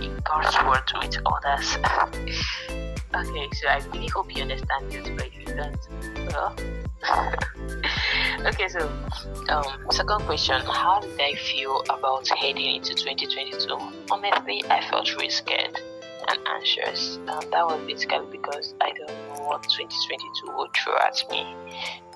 in 0.00 0.18
God's 0.24 0.56
word 0.64 0.90
with 1.00 1.18
others. 1.26 1.76
okay, 3.14 3.48
so 3.52 3.68
I 3.68 3.80
really 3.92 4.08
hope 4.08 4.34
you 4.34 4.42
understand 4.42 4.90
this, 4.90 5.08
but 5.08 5.26
if 5.26 5.34
you 5.38 5.46
don't, 5.46 6.32
well. 6.32 6.54
okay, 8.46 8.68
so 8.68 8.88
um, 9.48 9.86
second 9.90 10.22
question: 10.22 10.60
How 10.62 11.00
did 11.00 11.20
I 11.20 11.34
feel 11.34 11.82
about 11.90 12.28
heading 12.28 12.76
into 12.76 12.94
2022? 12.94 13.68
Honestly, 14.10 14.64
I 14.70 14.80
felt 14.88 15.12
really 15.16 15.30
scared 15.30 15.78
and 16.28 16.38
anxious. 16.48 17.18
That 17.26 17.66
was 17.66 17.80
basically 17.86 18.26
because 18.30 18.74
I 18.80 18.92
don't 18.92 19.08
know 19.08 19.44
what 19.46 19.62
2022 19.64 20.52
will 20.52 20.68
throw 20.76 20.96
at 20.98 21.24
me. 21.30 21.54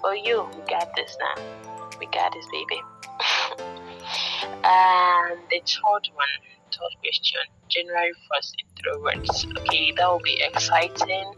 But 0.02 0.24
you, 0.24 0.48
we 0.54 0.62
got 0.70 0.94
this 0.96 1.16
now. 1.20 1.42
We 1.98 2.06
got 2.06 2.32
this, 2.32 2.46
baby. 2.52 2.82
and 4.64 5.38
the 5.50 5.60
third 5.64 6.08
one, 6.14 6.34
third 6.76 6.94
question: 7.02 7.40
January 7.68 8.12
1st 8.12 8.52
in 8.60 8.66
three 8.76 9.02
words. 9.02 9.46
Okay, 9.58 9.92
that 9.96 10.06
will 10.08 10.20
be 10.20 10.40
exciting 10.42 11.32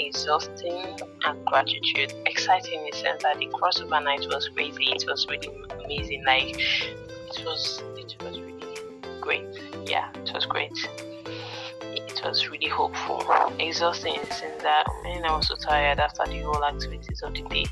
exhausting 0.00 0.98
and 1.24 1.44
gratitude. 1.46 2.12
Exciting 2.26 2.80
in 2.80 2.90
the 2.90 2.96
sense 2.96 3.22
that 3.22 3.38
the 3.38 3.46
crossover 3.46 4.02
night 4.02 4.26
was 4.26 4.48
crazy. 4.54 4.84
It 4.84 5.04
was 5.06 5.26
really 5.28 5.50
amazing. 5.84 6.24
Like 6.24 6.58
it 6.58 7.44
was 7.44 7.82
it 7.96 8.16
was 8.22 8.40
really 8.40 8.76
great. 9.20 9.46
Yeah, 9.86 10.10
it 10.14 10.32
was 10.34 10.46
great. 10.46 10.72
It 11.82 12.20
was 12.24 12.48
really 12.48 12.68
hopeful. 12.68 13.22
Exhausting 13.58 14.14
in 14.14 14.20
the 14.28 14.34
sense 14.34 14.62
that 14.62 14.86
man 15.04 15.24
I 15.24 15.36
was 15.36 15.48
so 15.48 15.54
tired 15.56 16.00
after 16.00 16.24
the 16.26 16.40
whole 16.40 16.64
activities 16.64 17.22
of 17.22 17.34
the 17.34 17.42
day. 17.42 17.66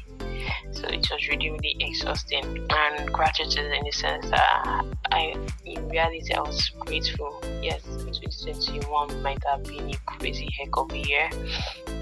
So 0.72 0.86
it 0.88 1.06
was 1.10 1.28
really, 1.28 1.50
really 1.50 1.76
exhausting. 1.80 2.66
And 2.70 3.12
gratitude 3.12 3.72
in 3.72 3.84
the 3.84 3.92
sense 3.92 4.28
that 4.30 4.84
I 5.12 5.34
in 5.64 5.88
reality 5.88 6.32
I 6.34 6.40
was 6.40 6.70
grateful. 6.80 7.40
Yes, 7.62 7.82
2021 7.84 9.22
might 9.22 9.42
have 9.46 9.64
been 9.64 9.90
a 9.90 9.96
crazy 10.06 10.48
heck 10.58 10.76
of 10.76 10.90
a 10.92 10.98
year 10.98 11.30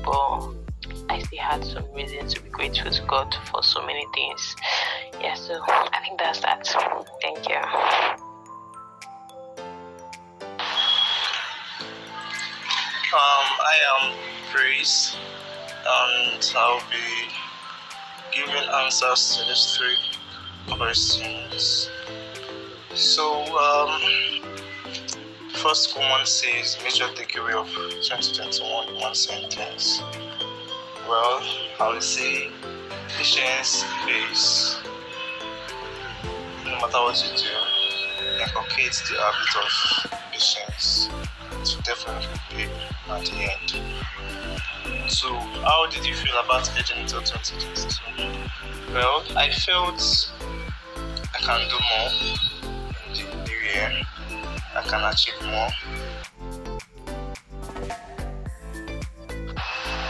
but 0.07 0.55
I 1.11 1.19
still 1.19 1.41
had 1.41 1.65
some 1.65 1.93
reason 1.93 2.27
to 2.29 2.43
be 2.43 2.49
grateful 2.51 2.91
to 2.91 3.03
God 3.03 3.35
for 3.51 3.63
so 3.63 3.85
many 3.85 4.07
things. 4.15 4.57
Yeah, 5.21 5.35
so 5.35 5.61
I 5.67 6.01
think 6.03 6.19
that's 6.19 6.41
that. 6.41 6.67
Thank 7.23 7.49
you. 7.49 7.57
Um, 13.17 13.49
I 13.61 13.77
am 13.95 14.15
Praise, 14.53 15.17
and 15.87 16.53
I'll 16.57 16.81
be 16.91 17.46
giving 18.37 18.69
answers 18.85 19.37
to 19.37 19.45
these 19.49 19.77
three 19.79 20.77
questions. 20.77 21.89
So, 22.95 23.43
um, 23.57 24.43
first 25.55 25.97
one 25.97 26.27
says 26.27 26.77
major 26.83 27.07
takeaway 27.15 27.55
of 27.55 27.69
2021 28.03 28.89
in 28.89 29.01
one 29.01 29.15
sentence. 29.15 30.03
Well, 31.09 31.41
I 31.81 31.93
would 31.93 32.03
say 32.03 32.51
patience 33.17 33.85
is 34.07 34.77
no 36.65 36.73
matter 36.73 36.99
what 36.99 37.23
you 37.25 37.37
do 37.39 37.77
inculcate 38.43 38.93
the 39.09 39.17
habit 39.19 39.57
of 39.65 40.33
patience 40.33 41.09
to 41.65 41.83
definitely 41.83 42.39
pay 42.51 42.69
at 43.09 43.25
the 43.25 43.81
end. 43.81 44.06
So, 45.09 45.33
how 45.33 45.87
did 45.89 46.05
you 46.05 46.15
feel 46.15 46.35
about 46.45 46.69
into 46.77 46.95
2022? 46.95 48.93
Well, 48.93 49.23
I 49.37 49.51
felt 49.51 50.33
I 51.33 51.39
can 51.39 51.61
do 51.69 51.79
more 51.93 52.11
in 53.07 53.13
the 53.15 53.45
new 53.45 53.57
year. 53.57 54.03
I 54.75 54.83
can 54.83 55.05
achieve 55.05 55.41
more. 55.43 55.71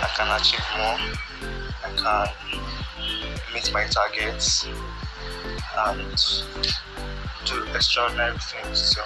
I 0.00 0.08
can 0.16 0.40
achieve 0.40 0.64
more. 0.78 0.98
I 1.84 1.90
can 1.94 2.28
meet 3.52 3.70
my 3.74 3.84
targets 3.84 4.66
and 5.76 6.08
do 7.44 7.64
extraordinary 7.74 8.38
things. 8.38 8.78
So, 8.80 9.02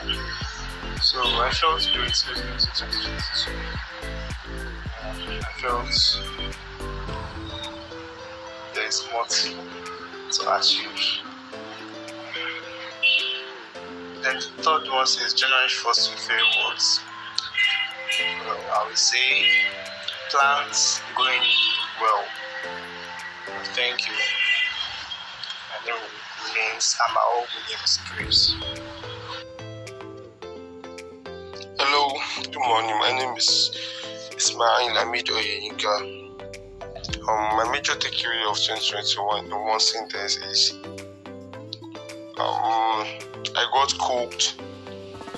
so 1.03 1.19
I 1.21 1.51
felt 1.51 1.83
great 1.93 2.25
into 2.29 2.43
2022. 2.43 3.90
Felt 5.61 6.19
there 8.75 8.87
is 8.87 9.07
more 9.13 9.27
to, 9.27 10.57
achieve. 10.57 11.21
Then 14.23 14.37
the 14.37 14.63
third 14.63 14.89
one 14.89 15.07
says 15.07 15.35
January 15.35 15.69
1st 15.69 16.15
with 16.15 16.31
words. 16.65 17.01
Well, 18.47 18.59
I 18.73 18.87
would 18.89 18.97
say 18.97 19.49
plans 20.31 21.03
going 21.15 21.43
well. 22.01 22.25
Thank 23.75 24.09
you. 24.09 24.15
My 25.69 25.93
name 25.93 26.01
remains 26.49 26.97
Amao 27.07 27.45
Williams 27.69 27.99
Grace. 28.09 28.55
Hello, 31.79 32.19
good 32.45 32.67
morning. 32.67 32.99
My 32.99 33.13
name 33.13 33.37
is 33.37 34.00
Ismail 34.41 34.95
Hamid 34.95 35.27
Oyeyinka. 35.27 35.95
Um, 37.29 37.57
my 37.59 37.69
major 37.71 37.93
takeaway 37.93 38.51
of 38.51 38.57
2021 38.57 39.45
in 39.45 39.51
one 39.51 39.79
sentence 39.79 40.39
is 40.39 40.73
um, 42.39 43.05
I 43.55 43.69
got 43.75 43.93
cooked 43.99 44.59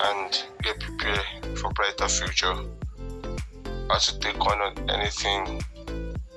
and 0.05 0.45
get 0.63 0.79
prepared 0.79 1.59
for 1.59 1.73
brighter 1.73 2.07
future. 2.07 2.55
How 3.91 3.99
to 3.99 4.19
take 4.21 4.41
on 4.47 4.89
anything 4.89 5.61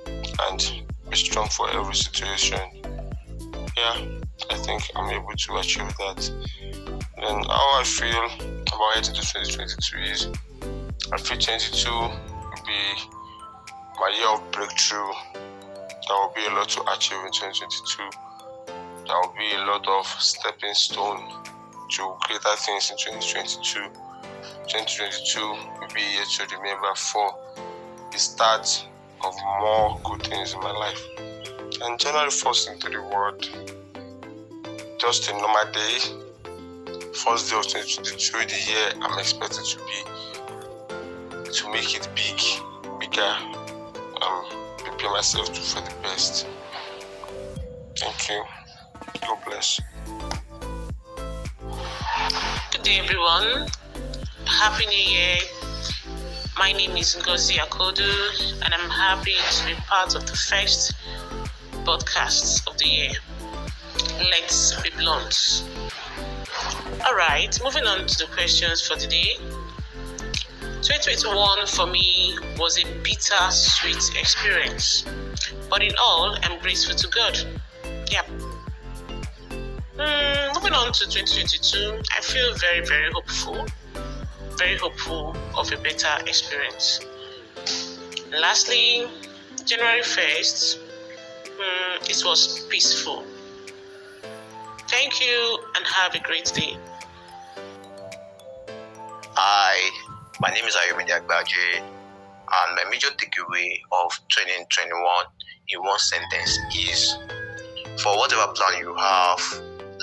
and 0.07 0.83
be 1.07 1.15
strong 1.17 1.47
for 1.49 1.69
every 1.69 1.93
situation. 1.93 2.59
Yeah, 3.77 4.07
I 4.49 4.55
think 4.57 4.89
I'm 4.95 5.11
able 5.11 5.35
to 5.37 5.57
achieve 5.57 5.95
that. 5.97 6.31
Then 7.17 7.43
how 7.43 7.79
I 7.79 7.83
feel 7.85 8.25
about 8.73 8.95
heading 8.95 9.13
to 9.13 9.21
2022 9.21 9.97
is 9.99 10.27
I 11.13 11.17
feel 11.17 11.37
22 11.37 11.91
will 11.91 12.34
be 12.65 12.81
my 13.99 14.09
year 14.17 14.29
of 14.29 14.51
breakthrough. 14.51 15.11
There 15.33 16.17
will 16.17 16.33
be 16.35 16.45
a 16.45 16.53
lot 16.53 16.69
to 16.69 16.81
achieve 16.91 17.19
in 17.25 17.31
2022. 17.31 18.03
There 19.07 19.15
will 19.15 19.33
be 19.37 19.53
a 19.55 19.65
lot 19.65 19.87
of 19.87 20.05
stepping 20.21 20.73
stone 20.73 21.21
to 21.91 22.15
greater 22.27 22.55
things 22.57 22.91
in 22.91 22.97
2022. 22.97 23.79
2022 24.67 25.39
will 25.39 25.87
be 25.93 26.01
a 26.01 26.11
year 26.11 26.25
to 26.25 26.57
remember 26.57 26.93
for 26.95 27.35
the 28.11 28.17
start 28.17 28.87
of 29.23 29.33
more 29.59 29.99
good 30.03 30.23
things 30.23 30.53
in 30.53 30.59
my 30.59 30.71
life. 30.71 31.01
And 31.81 31.99
January 31.99 32.29
1st 32.29 32.73
into 32.73 32.89
the 32.89 33.01
world, 33.01 33.49
just 34.99 35.29
a 35.29 35.33
normal 35.33 35.71
day, 35.71 35.97
first 37.13 37.49
day 37.49 37.57
of 37.57 37.67
2022, 37.67 38.37
the 38.37 38.71
year 38.71 38.93
I'm 39.01 39.19
expected 39.19 39.65
to 39.65 39.77
be, 39.77 40.34
to 41.55 41.71
make 41.71 41.95
it 41.95 42.09
big, 42.15 42.37
bigger, 42.99 43.33
um, 44.21 44.45
prepare 44.77 45.09
myself 45.11 45.53
to, 45.53 45.61
for 45.61 45.79
the 45.79 45.95
best. 46.03 46.45
Thank 47.95 48.29
you. 48.29 48.43
God 49.21 49.37
bless. 49.45 49.79
Good 52.71 52.83
day, 52.83 52.99
everyone. 52.99 53.69
Happy 54.43 54.85
New 54.87 54.97
Year. 54.97 55.37
My 56.59 56.73
name 56.73 56.97
is 56.97 57.15
Ngozi 57.15 57.55
Akodu, 57.55 58.61
and 58.65 58.73
I'm 58.73 58.89
happy 58.89 59.35
to 59.51 59.65
be 59.65 59.75
part 59.87 60.13
of 60.13 60.25
the 60.25 60.35
first 60.35 60.93
podcast 61.85 62.67
of 62.67 62.77
the 62.77 62.85
year. 62.89 63.11
Let's 64.29 64.81
be 64.81 64.89
blunt. 64.97 65.63
All 67.05 67.15
right, 67.15 67.57
moving 67.63 67.85
on 67.85 68.07
to 68.07 68.17
the 68.17 68.27
questions 68.33 68.85
for 68.85 68.97
the 68.97 69.07
day. 69.07 69.37
2021 70.85 71.67
for 71.67 71.87
me 71.87 72.37
was 72.57 72.77
a 72.77 72.85
bitter 73.01 73.49
sweet 73.49 74.19
experience, 74.19 75.05
but 75.69 75.81
in 75.81 75.91
all, 75.99 76.37
I'm 76.43 76.59
grateful 76.59 76.95
to 76.95 77.07
God. 77.07 77.37
Yep. 78.11 78.27
Mm, 79.97 80.53
moving 80.53 80.73
on 80.73 80.91
to 80.93 81.05
2022, 81.09 82.01
I 82.15 82.21
feel 82.21 82.53
very, 82.55 82.85
very 82.85 83.11
hopeful 83.11 83.65
very 84.57 84.77
hopeful 84.77 85.35
of 85.57 85.71
a 85.71 85.77
better 85.77 86.15
experience. 86.27 86.99
And 88.31 88.41
lastly, 88.41 89.07
January 89.65 90.01
1st, 90.01 90.77
um, 90.77 91.99
it 92.03 92.21
was 92.25 92.65
peaceful. 92.69 93.23
Thank 94.87 95.19
you 95.19 95.59
and 95.75 95.85
have 95.85 96.15
a 96.15 96.19
great 96.19 96.51
day. 96.53 96.77
Hi, 99.37 99.91
my 100.39 100.49
name 100.49 100.65
is 100.65 100.75
Ayomide 100.75 101.09
Agbaje, 101.09 101.77
and 101.79 102.75
my 102.75 102.83
major 102.89 103.07
takeaway 103.11 103.79
of 103.91 104.11
2021 104.29 105.25
in 105.69 105.81
one 105.81 105.99
sentence 105.99 106.57
is 106.77 107.17
for 108.01 108.17
whatever 108.17 108.51
plan 108.53 108.79
you 108.79 108.93
have, 108.95 109.39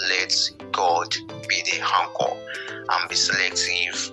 let 0.08 0.34
God 0.72 1.14
be 1.48 1.62
the 1.62 1.80
anchor 1.80 2.34
and 2.88 3.08
be 3.08 3.14
selective 3.14 4.10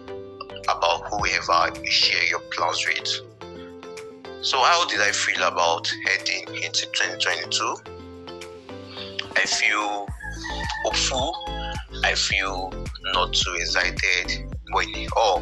about 0.63 1.07
whoever 1.09 1.79
you 1.81 1.89
share 1.89 2.23
your 2.27 2.41
plans 2.51 2.85
with. 2.85 4.43
So, 4.43 4.61
how 4.61 4.85
did 4.87 5.01
I 5.01 5.11
feel 5.11 5.43
about 5.43 5.91
heading 6.05 6.47
into 6.55 6.85
2022? 6.87 7.75
I 9.35 9.45
feel 9.45 10.07
hopeful. 10.83 11.33
I 12.03 12.13
feel 12.15 12.73
not 13.13 13.33
too 13.33 13.53
excited, 13.53 14.53
but 14.73 14.85
all, 15.15 15.41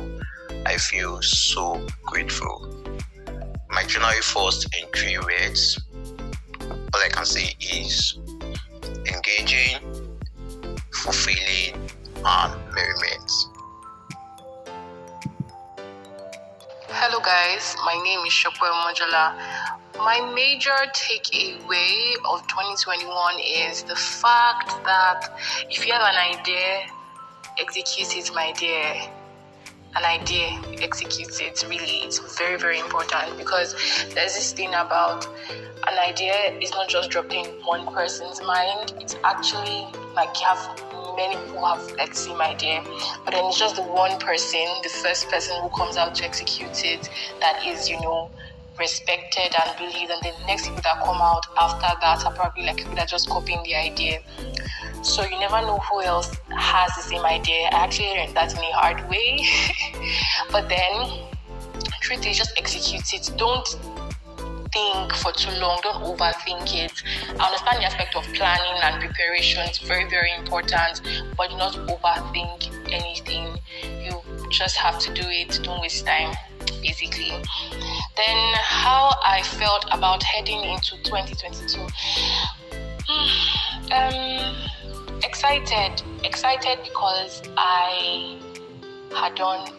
I 0.67 0.75
feel 0.75 1.21
so 1.21 1.81
grateful. 2.03 2.67
My 3.69 3.83
January 3.83 4.19
1st 4.19 4.67
in 4.77 4.89
three 4.89 5.17
words, 5.17 5.79
all 6.93 7.01
I 7.01 7.07
can 7.07 7.23
say 7.25 7.55
is 7.61 8.19
engaging, 9.05 9.79
fulfilling, 10.91 11.73
and 12.17 12.51
merriment. 12.75 13.31
Hello, 16.89 17.21
guys. 17.21 17.77
My 17.85 17.95
name 18.03 18.25
is 18.27 18.33
Shokwe 18.33 18.67
Mojola. 18.67 19.39
My 19.95 20.19
major 20.35 20.75
takeaway 20.91 22.11
of 22.25 22.45
2021 22.47 23.39
is 23.39 23.83
the 23.83 23.95
fact 23.95 24.83
that 24.83 25.31
if 25.69 25.87
you 25.87 25.93
have 25.93 26.01
an 26.01 26.37
idea, 26.37 26.87
execute 27.57 28.17
it, 28.17 28.35
my 28.35 28.51
dear. 28.51 29.09
An 29.95 30.03
idea, 30.05 30.61
execute 30.81 31.41
it. 31.41 31.65
Really, 31.67 32.05
it's 32.05 32.19
very, 32.37 32.57
very 32.57 32.79
important 32.79 33.37
because 33.37 33.73
there's 34.13 34.35
this 34.35 34.53
thing 34.53 34.69
about 34.69 35.25
an 35.87 35.97
idea 36.07 36.33
is 36.59 36.71
not 36.71 36.87
just 36.87 37.09
dropping 37.09 37.45
one 37.65 37.91
person's 37.93 38.41
mind. 38.41 38.93
It's 38.99 39.15
actually 39.23 39.87
like 40.13 40.39
you 40.39 40.45
have 40.45 40.83
many 41.15 41.35
people 41.35 41.65
have 41.65 41.91
like 41.93 42.13
same 42.13 42.39
idea, 42.41 42.83
but 43.25 43.33
then 43.33 43.45
it's 43.45 43.57
just 43.57 43.75
the 43.75 43.81
one 43.81 44.19
person, 44.19 44.65
the 44.83 44.89
first 44.89 45.27
person 45.29 45.59
who 45.61 45.69
comes 45.69 45.97
out 45.97 46.13
to 46.15 46.23
execute 46.23 46.85
it, 46.85 47.09
that 47.39 47.65
is, 47.65 47.89
you 47.89 47.99
know, 48.01 48.29
respected 48.77 49.55
and 49.65 49.77
believed, 49.77 50.11
and 50.11 50.21
the 50.21 50.33
next 50.45 50.65
people 50.65 50.81
that 50.83 51.03
come 51.03 51.19
out 51.19 51.45
after 51.59 51.99
that 52.01 52.23
are 52.23 52.33
probably 52.33 52.63
like 52.63 52.77
people 52.77 52.93
that 52.95 53.07
just 53.07 53.27
copying 53.29 53.61
the 53.63 53.73
idea. 53.73 54.19
So 55.03 55.23
you 55.23 55.39
never 55.39 55.61
know 55.61 55.77
who 55.79 56.01
else 56.01 56.35
has 56.49 56.95
the 56.95 57.01
same 57.01 57.25
idea. 57.25 57.69
I 57.71 57.83
actually 57.85 58.09
learned 58.09 58.35
that 58.35 58.51
in 58.51 58.59
a 58.59 58.73
hard 58.73 59.09
way, 59.09 59.45
but 60.51 60.67
then 60.69 61.27
truth 62.01 62.25
is 62.25 62.37
just 62.37 62.53
execute 62.57 63.13
it. 63.13 63.31
Don't 63.37 63.67
think 64.71 65.13
for 65.13 65.31
too 65.31 65.51
long. 65.59 65.79
Don't 65.83 66.03
overthink 66.03 66.73
it. 66.75 66.93
I 67.39 67.45
understand 67.45 67.81
the 67.81 67.85
aspect 67.85 68.15
of 68.15 68.23
planning 68.33 68.77
and 68.81 69.01
preparation. 69.01 69.63
It's 69.65 69.79
very, 69.79 70.09
very 70.09 70.31
important, 70.37 71.01
but 71.35 71.49
do 71.49 71.57
not 71.57 71.73
overthink 71.87 72.69
anything. 72.91 73.57
You 74.03 74.21
just 74.49 74.77
have 74.77 74.99
to 74.99 75.13
do 75.13 75.23
it. 75.25 75.59
Don't 75.63 75.81
waste 75.81 76.05
time, 76.05 76.35
basically. 76.81 77.31
Then, 78.15 78.37
how 78.55 79.13
I 79.23 79.41
felt 79.43 79.85
about 79.91 80.23
heading 80.23 80.63
into 80.63 80.95
2022. 81.03 81.85
Excited. 85.49 86.03
Excited 86.25 86.79
because 86.83 87.41
I 87.55 88.37
had 89.15 89.33
done 89.35 89.71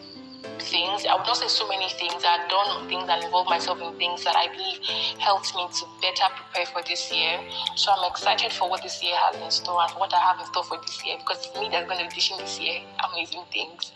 things. 0.57 1.05
I 1.05 1.13
would 1.13 1.27
not 1.27 1.37
say 1.37 1.47
so 1.47 1.67
many 1.67 1.87
things. 1.89 2.23
I 2.25 2.37
had 2.37 2.49
done 2.49 2.89
things 2.89 3.07
and 3.07 3.23
involved 3.23 3.51
myself 3.51 3.79
in 3.79 3.93
things 3.99 4.23
that 4.23 4.35
I 4.35 4.47
believe 4.47 4.79
helped 5.19 5.53
me 5.55 5.67
to 5.67 5.85
better 6.01 6.25
prepare 6.33 6.65
for 6.65 6.81
this 6.89 7.13
year. 7.13 7.39
So 7.75 7.91
I'm 7.91 8.09
excited 8.09 8.51
for 8.51 8.67
what 8.67 8.81
this 8.81 9.03
year 9.03 9.13
has 9.13 9.35
in 9.35 9.51
store 9.51 9.83
and 9.83 9.91
what 9.99 10.11
I 10.11 10.17
have 10.17 10.39
in 10.39 10.47
store 10.47 10.63
for 10.63 10.77
this 10.81 11.05
year 11.05 11.17
because 11.19 11.47
me 11.59 11.69
that's 11.71 11.87
going 11.87 11.99
to 11.99 12.05
be 12.05 12.15
teaching 12.15 12.37
this 12.39 12.59
year 12.59 12.81
amazing 13.13 13.43
things. 13.53 13.91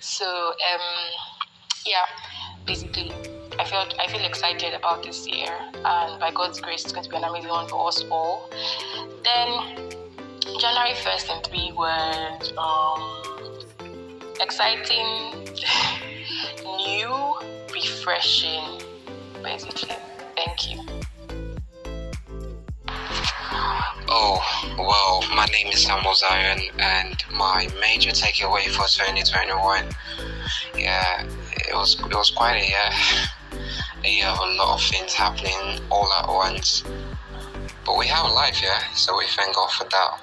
So 0.00 0.26
um, 0.26 0.80
yeah, 1.84 2.06
basically. 2.66 3.10
I 3.58 3.64
felt 3.64 3.94
I 3.98 4.06
feel 4.12 4.22
excited 4.22 4.74
about 4.74 5.02
this 5.02 5.26
year, 5.26 5.48
and 5.72 6.20
by 6.20 6.30
God's 6.30 6.60
grace, 6.60 6.84
it's 6.84 6.92
going 6.92 7.04
to 7.04 7.10
be 7.10 7.16
an 7.16 7.24
amazing 7.24 7.48
one 7.48 7.66
for 7.68 7.88
us 7.88 8.04
all. 8.10 8.50
Then 9.24 9.96
January 10.60 10.94
first 10.94 11.28
and 11.28 11.44
three 11.44 11.72
words: 11.72 12.52
um, 12.56 13.22
exciting, 14.40 15.34
new, 16.64 17.34
refreshing, 17.74 18.80
basically. 19.42 19.96
Thank 20.36 20.70
you. 20.70 20.80
Oh, 24.08 24.40
well, 24.78 25.24
my 25.34 25.46
name 25.46 25.66
is 25.72 25.84
Samuel 25.84 26.14
Zion, 26.14 26.60
and 26.78 27.24
my 27.32 27.68
major 27.80 28.10
takeaway 28.10 28.66
for 28.66 28.86
2021, 28.86 29.84
yeah, 30.78 31.26
it 31.56 31.74
was 31.74 31.98
it 31.98 32.14
was 32.14 32.30
quite 32.30 32.62
a 32.62 32.66
year. 32.66 32.90
A 34.04 34.08
year 34.08 34.26
of 34.28 34.38
a 34.38 34.52
lot 34.54 34.74
of 34.80 34.88
things 34.88 35.12
happening 35.12 35.80
all 35.90 36.08
at 36.12 36.28
once. 36.28 36.84
But 37.84 37.98
we 37.98 38.06
have 38.06 38.26
a 38.26 38.32
life, 38.32 38.60
yeah, 38.62 38.80
so 38.94 39.16
we 39.18 39.26
thank 39.26 39.56
God 39.56 39.70
for 39.72 39.84
that. 39.84 40.20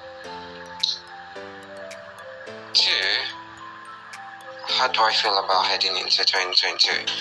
How 4.74 4.88
do 4.88 5.00
I 5.00 5.12
feel 5.12 5.38
about 5.38 5.66
heading 5.66 5.96
into 5.96 6.24
2022? 6.24 7.12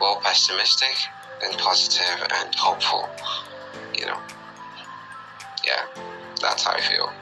Well, 0.00 0.20
pessimistic 0.24 0.96
and 1.44 1.56
positive 1.58 2.26
and 2.34 2.54
hopeful, 2.54 3.08
you 3.94 4.06
know. 4.06 4.18
Yeah, 5.64 5.84
that's 6.40 6.64
how 6.64 6.72
I 6.72 6.80
feel. 6.80 7.12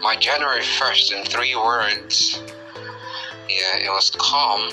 My 0.00 0.16
January 0.16 0.62
1st 0.62 1.12
in 1.12 1.24
three 1.26 1.54
words. 1.54 2.42
Yeah, 3.48 3.78
it 3.78 3.88
was 3.88 4.10
calm. 4.18 4.68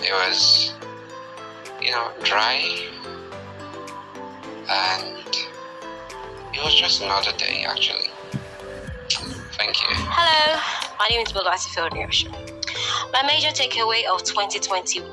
It 0.00 0.12
was, 0.12 0.74
you 1.80 1.92
know, 1.92 2.12
dry. 2.22 2.60
And 4.68 5.34
it 6.52 6.62
was 6.62 6.74
just 6.74 7.00
another 7.02 7.32
day, 7.38 7.64
actually. 7.66 8.10
Thank 9.64 9.80
you. 9.80 9.96
Hello, 9.96 10.60
my 10.98 11.08
name 11.08 11.24
is 11.24 11.32
Bolati 11.32 11.72
Filnish. 11.72 12.28
My 13.14 13.22
major 13.26 13.48
takeaway 13.48 14.04
of 14.04 14.22
2021. 14.22 15.08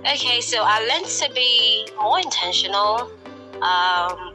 Okay, 0.00 0.42
so 0.42 0.58
I 0.60 0.80
learned 0.84 1.06
to 1.06 1.32
be 1.32 1.88
more 1.96 2.18
intentional. 2.18 3.10
Um, 3.62 4.34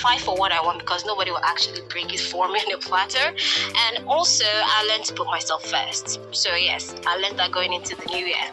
fight 0.00 0.20
for 0.20 0.34
what 0.38 0.50
I 0.50 0.62
want 0.64 0.78
because 0.78 1.04
nobody 1.04 1.30
will 1.30 1.44
actually 1.44 1.82
bring 1.90 2.08
it 2.08 2.20
for 2.20 2.48
me 2.48 2.58
on 2.66 2.72
a 2.72 2.78
platter. 2.78 3.36
And 3.76 4.06
also, 4.06 4.46
I 4.48 4.86
learned 4.88 5.04
to 5.04 5.12
put 5.12 5.26
myself 5.26 5.66
first. 5.66 6.20
So, 6.34 6.54
yes, 6.54 6.94
I 7.06 7.18
learned 7.18 7.38
that 7.38 7.52
going 7.52 7.74
into 7.74 7.94
the 7.94 8.06
new 8.06 8.24
year. 8.24 8.48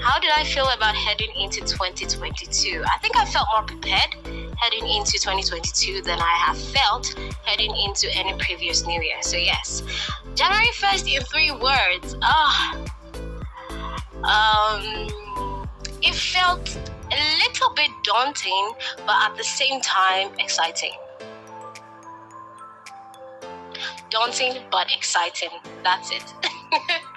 How 0.00 0.20
did 0.20 0.32
I 0.32 0.44
feel 0.44 0.68
about 0.68 0.94
heading 0.94 1.30
into 1.40 1.60
2022? 1.60 2.84
I 2.84 2.98
think 2.98 3.16
I 3.16 3.24
felt 3.24 3.46
more 3.54 3.64
prepared 3.64 4.16
heading 4.62 4.88
into 4.88 5.18
2022 5.18 6.02
than 6.02 6.20
I 6.20 6.34
have 6.46 6.56
felt 6.56 7.12
heading 7.44 7.74
into 7.84 8.08
any 8.14 8.32
previous 8.38 8.86
new 8.86 9.02
year. 9.02 9.20
So, 9.20 9.36
yes, 9.36 9.82
January 10.36 10.70
1st 10.74 11.16
in 11.16 11.22
three 11.24 11.50
words. 11.50 12.16
Ah, 12.22 12.78
um, 14.22 15.66
it 16.00 16.14
felt 16.14 16.78
a 17.10 17.38
little 17.38 17.74
bit 17.74 17.90
daunting, 18.04 18.72
but 18.98 19.16
at 19.22 19.36
the 19.36 19.42
same 19.42 19.80
time, 19.80 20.30
exciting. 20.38 20.94
Daunting, 24.10 24.62
but 24.70 24.86
exciting. 24.94 25.50
That's 25.82 26.12
it. 26.12 26.34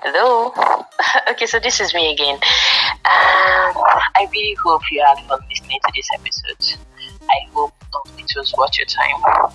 Hello. 0.00 0.54
okay, 1.30 1.46
so 1.46 1.58
this 1.58 1.80
is 1.80 1.92
me 1.92 2.12
again. 2.12 2.34
Um, 2.34 3.74
I 4.14 4.28
really 4.30 4.54
hope 4.62 4.82
you 4.92 5.04
had 5.04 5.18
fun 5.26 5.40
listening 5.50 5.78
to 5.84 5.92
this 5.94 6.08
episode. 6.14 6.78
I 7.22 7.50
hope 7.52 7.72
it 8.16 8.32
was 8.36 8.54
worth 8.56 8.78
your 8.78 8.86
time. 8.86 9.52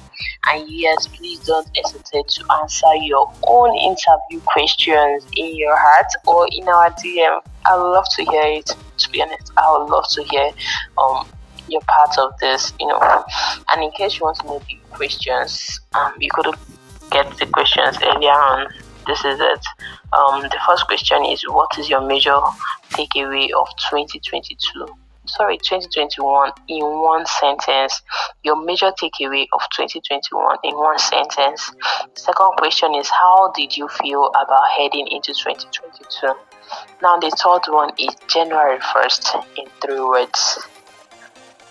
And 0.48 0.70
yes, 0.70 1.08
please 1.08 1.40
don't 1.46 1.68
hesitate 1.78 2.28
to 2.28 2.46
answer 2.62 2.94
your 2.96 3.32
own 3.44 3.78
interview 3.78 4.42
questions 4.46 5.26
in 5.38 5.56
your 5.56 5.78
heart 5.78 6.12
or 6.28 6.48
in 6.52 6.68
our 6.68 6.90
DM. 6.92 7.40
I 7.66 7.78
would 7.78 7.92
love 7.92 8.06
to 8.18 8.26
hear 8.26 8.60
it. 8.60 8.76
To 8.98 9.10
be 9.12 9.22
honest, 9.22 9.52
I 9.56 9.78
would 9.78 9.90
love 9.90 10.08
to 10.10 10.24
hear 10.24 10.52
um 10.98 11.26
your 11.70 11.82
part 11.82 12.18
of 12.20 12.38
this. 12.40 12.74
You 12.82 12.88
know, 12.88 13.26
and 13.72 13.84
in 13.84 13.92
case 13.92 14.20
you 14.20 14.26
want 14.26 14.40
to 14.40 14.48
know 14.48 14.60
the 14.60 14.78
questions, 14.92 15.80
um, 15.94 16.14
you 16.20 16.30
could 16.32 16.54
get 17.12 17.38
the 17.38 17.46
questions 17.46 17.98
earlier 18.04 18.32
on 18.32 18.68
this 19.06 19.24
is 19.26 19.40
it. 19.40 19.66
Um, 20.14 20.42
the 20.42 20.60
first 20.68 20.88
question 20.88 21.26
is 21.26 21.44
What 21.48 21.78
is 21.78 21.90
your 21.90 22.02
major 22.02 22.40
takeaway 22.92 23.52
of 23.52 23.68
2022? 23.90 24.88
Sorry, 25.26 25.58
2021 25.58 26.52
in 26.68 26.84
one 26.84 27.26
sentence. 27.26 28.02
Your 28.44 28.62
major 28.64 28.92
takeaway 29.02 29.46
of 29.54 29.62
2021 29.76 30.58
in 30.64 30.76
one 30.76 31.00
sentence. 31.00 31.72
Second 32.16 32.52
question 32.58 32.94
is 32.96 33.10
How 33.10 33.52
did 33.56 33.76
you 33.76 33.88
feel 33.88 34.30
about 34.30 34.68
heading 34.78 35.08
into 35.08 35.34
2022? 35.34 36.34
Now, 37.02 37.18
the 37.18 37.30
third 37.32 37.72
one 37.72 37.92
is 37.98 38.16
January 38.28 38.80
1st 38.80 39.46
in 39.58 39.68
three 39.82 40.00
words 40.00 40.60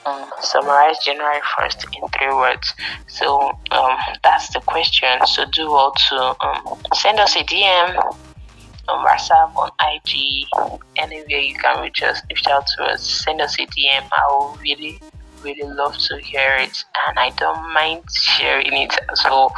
um, 0.06 0.30
summarize 0.40 0.98
January 1.04 1.40
1st 1.58 1.84
in 1.94 2.08
three 2.08 2.34
words. 2.34 2.74
So 3.06 3.50
um, 3.70 3.96
that's 4.22 4.52
the 4.52 4.60
question. 4.60 5.26
So 5.26 5.44
do 5.46 5.70
all 5.70 5.92
to 6.08 6.36
um, 6.40 6.78
send 6.94 7.20
us 7.20 7.36
a 7.36 7.44
DM 7.44 7.96
on 8.88 9.06
WhatsApp, 9.06 9.54
on 9.56 9.70
IG, 9.80 10.46
anywhere 10.96 11.40
you 11.40 11.54
can 11.54 11.82
reach 11.82 12.02
us, 12.02 12.20
reach 12.30 12.46
out 12.48 12.66
to 12.76 12.84
us, 12.84 13.02
send 13.24 13.40
us 13.40 13.54
a 13.58 13.66
DM. 13.66 14.08
I 14.10 14.26
will 14.30 14.58
really 14.60 15.00
really 15.42 15.68
love 15.74 15.96
to 15.98 16.18
hear 16.18 16.56
it 16.56 16.84
and 17.08 17.18
I 17.18 17.30
don't 17.30 17.72
mind 17.72 18.04
sharing 18.12 18.72
it 18.72 18.94
as 19.10 19.22
well. 19.24 19.52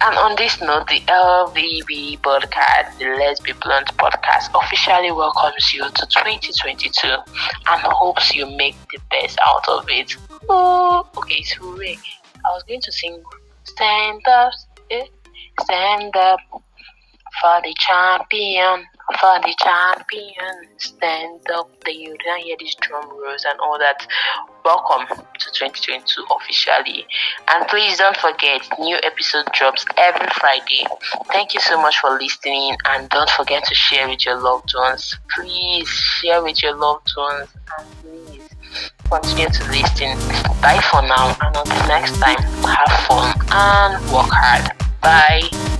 And 0.00 0.16
on 0.16 0.36
this 0.36 0.60
note, 0.60 0.88
the 0.88 1.00
LBB 1.00 2.20
podcast, 2.20 2.98
the 2.98 3.16
Let's 3.18 3.40
Be 3.40 3.52
Blunt 3.52 3.88
podcast, 3.96 4.50
officially 4.54 5.12
welcomes 5.12 5.72
you 5.72 5.84
to 5.84 6.06
2022 6.06 7.08
and 7.08 7.80
hopes 7.82 8.34
you 8.34 8.46
make 8.56 8.76
the 8.92 8.98
best 9.10 9.38
out 9.46 9.68
of 9.68 9.84
it. 9.88 10.16
Okay, 11.16 11.42
so 11.42 11.62
hooray. 11.62 11.98
I 12.44 12.48
was 12.50 12.62
going 12.64 12.80
to 12.80 12.92
sing 12.92 13.22
Stand 13.64 14.22
Up, 14.26 14.52
eh? 14.90 15.04
Stand 15.60 16.16
Up 16.16 16.40
for 16.50 17.60
the 17.62 17.74
champion 17.78 18.84
for 19.20 19.40
the 19.40 19.54
champion. 19.62 20.68
Stand 20.78 21.40
up, 21.54 21.70
then 21.84 21.94
you 21.94 22.16
don't 22.24 22.42
hear 22.42 22.56
these 22.58 22.74
drum 22.76 23.08
rolls 23.10 23.44
and 23.48 23.58
all 23.60 23.78
that. 23.78 24.06
Welcome 24.64 25.16
to 25.16 25.46
2022 25.52 26.24
officially. 26.40 27.06
And 27.48 27.66
please 27.68 27.98
don't 27.98 28.16
forget, 28.16 28.62
new 28.78 28.96
episode 29.02 29.46
drops 29.52 29.84
every 29.98 30.28
Friday. 30.38 30.86
Thank 31.32 31.54
you 31.54 31.60
so 31.60 31.80
much 31.80 31.98
for 31.98 32.10
listening, 32.18 32.76
and 32.86 33.08
don't 33.10 33.30
forget 33.30 33.64
to 33.64 33.74
share 33.74 34.08
with 34.08 34.24
your 34.24 34.40
loved 34.40 34.72
ones. 34.76 35.16
Please 35.34 35.88
share 35.88 36.42
with 36.42 36.62
your 36.62 36.76
loved 36.76 37.12
ones, 37.16 37.48
and 37.78 37.86
please 38.02 38.48
continue 39.10 39.48
to 39.48 39.64
listen. 39.70 40.16
Bye 40.60 40.80
for 40.90 41.02
now, 41.02 41.36
and 41.40 41.56
until 41.56 41.88
next 41.88 42.18
time, 42.18 42.42
have 42.64 43.06
fun 43.06 43.34
and 43.50 44.12
work 44.12 44.30
hard. 44.30 44.70
Bye. 45.00 45.71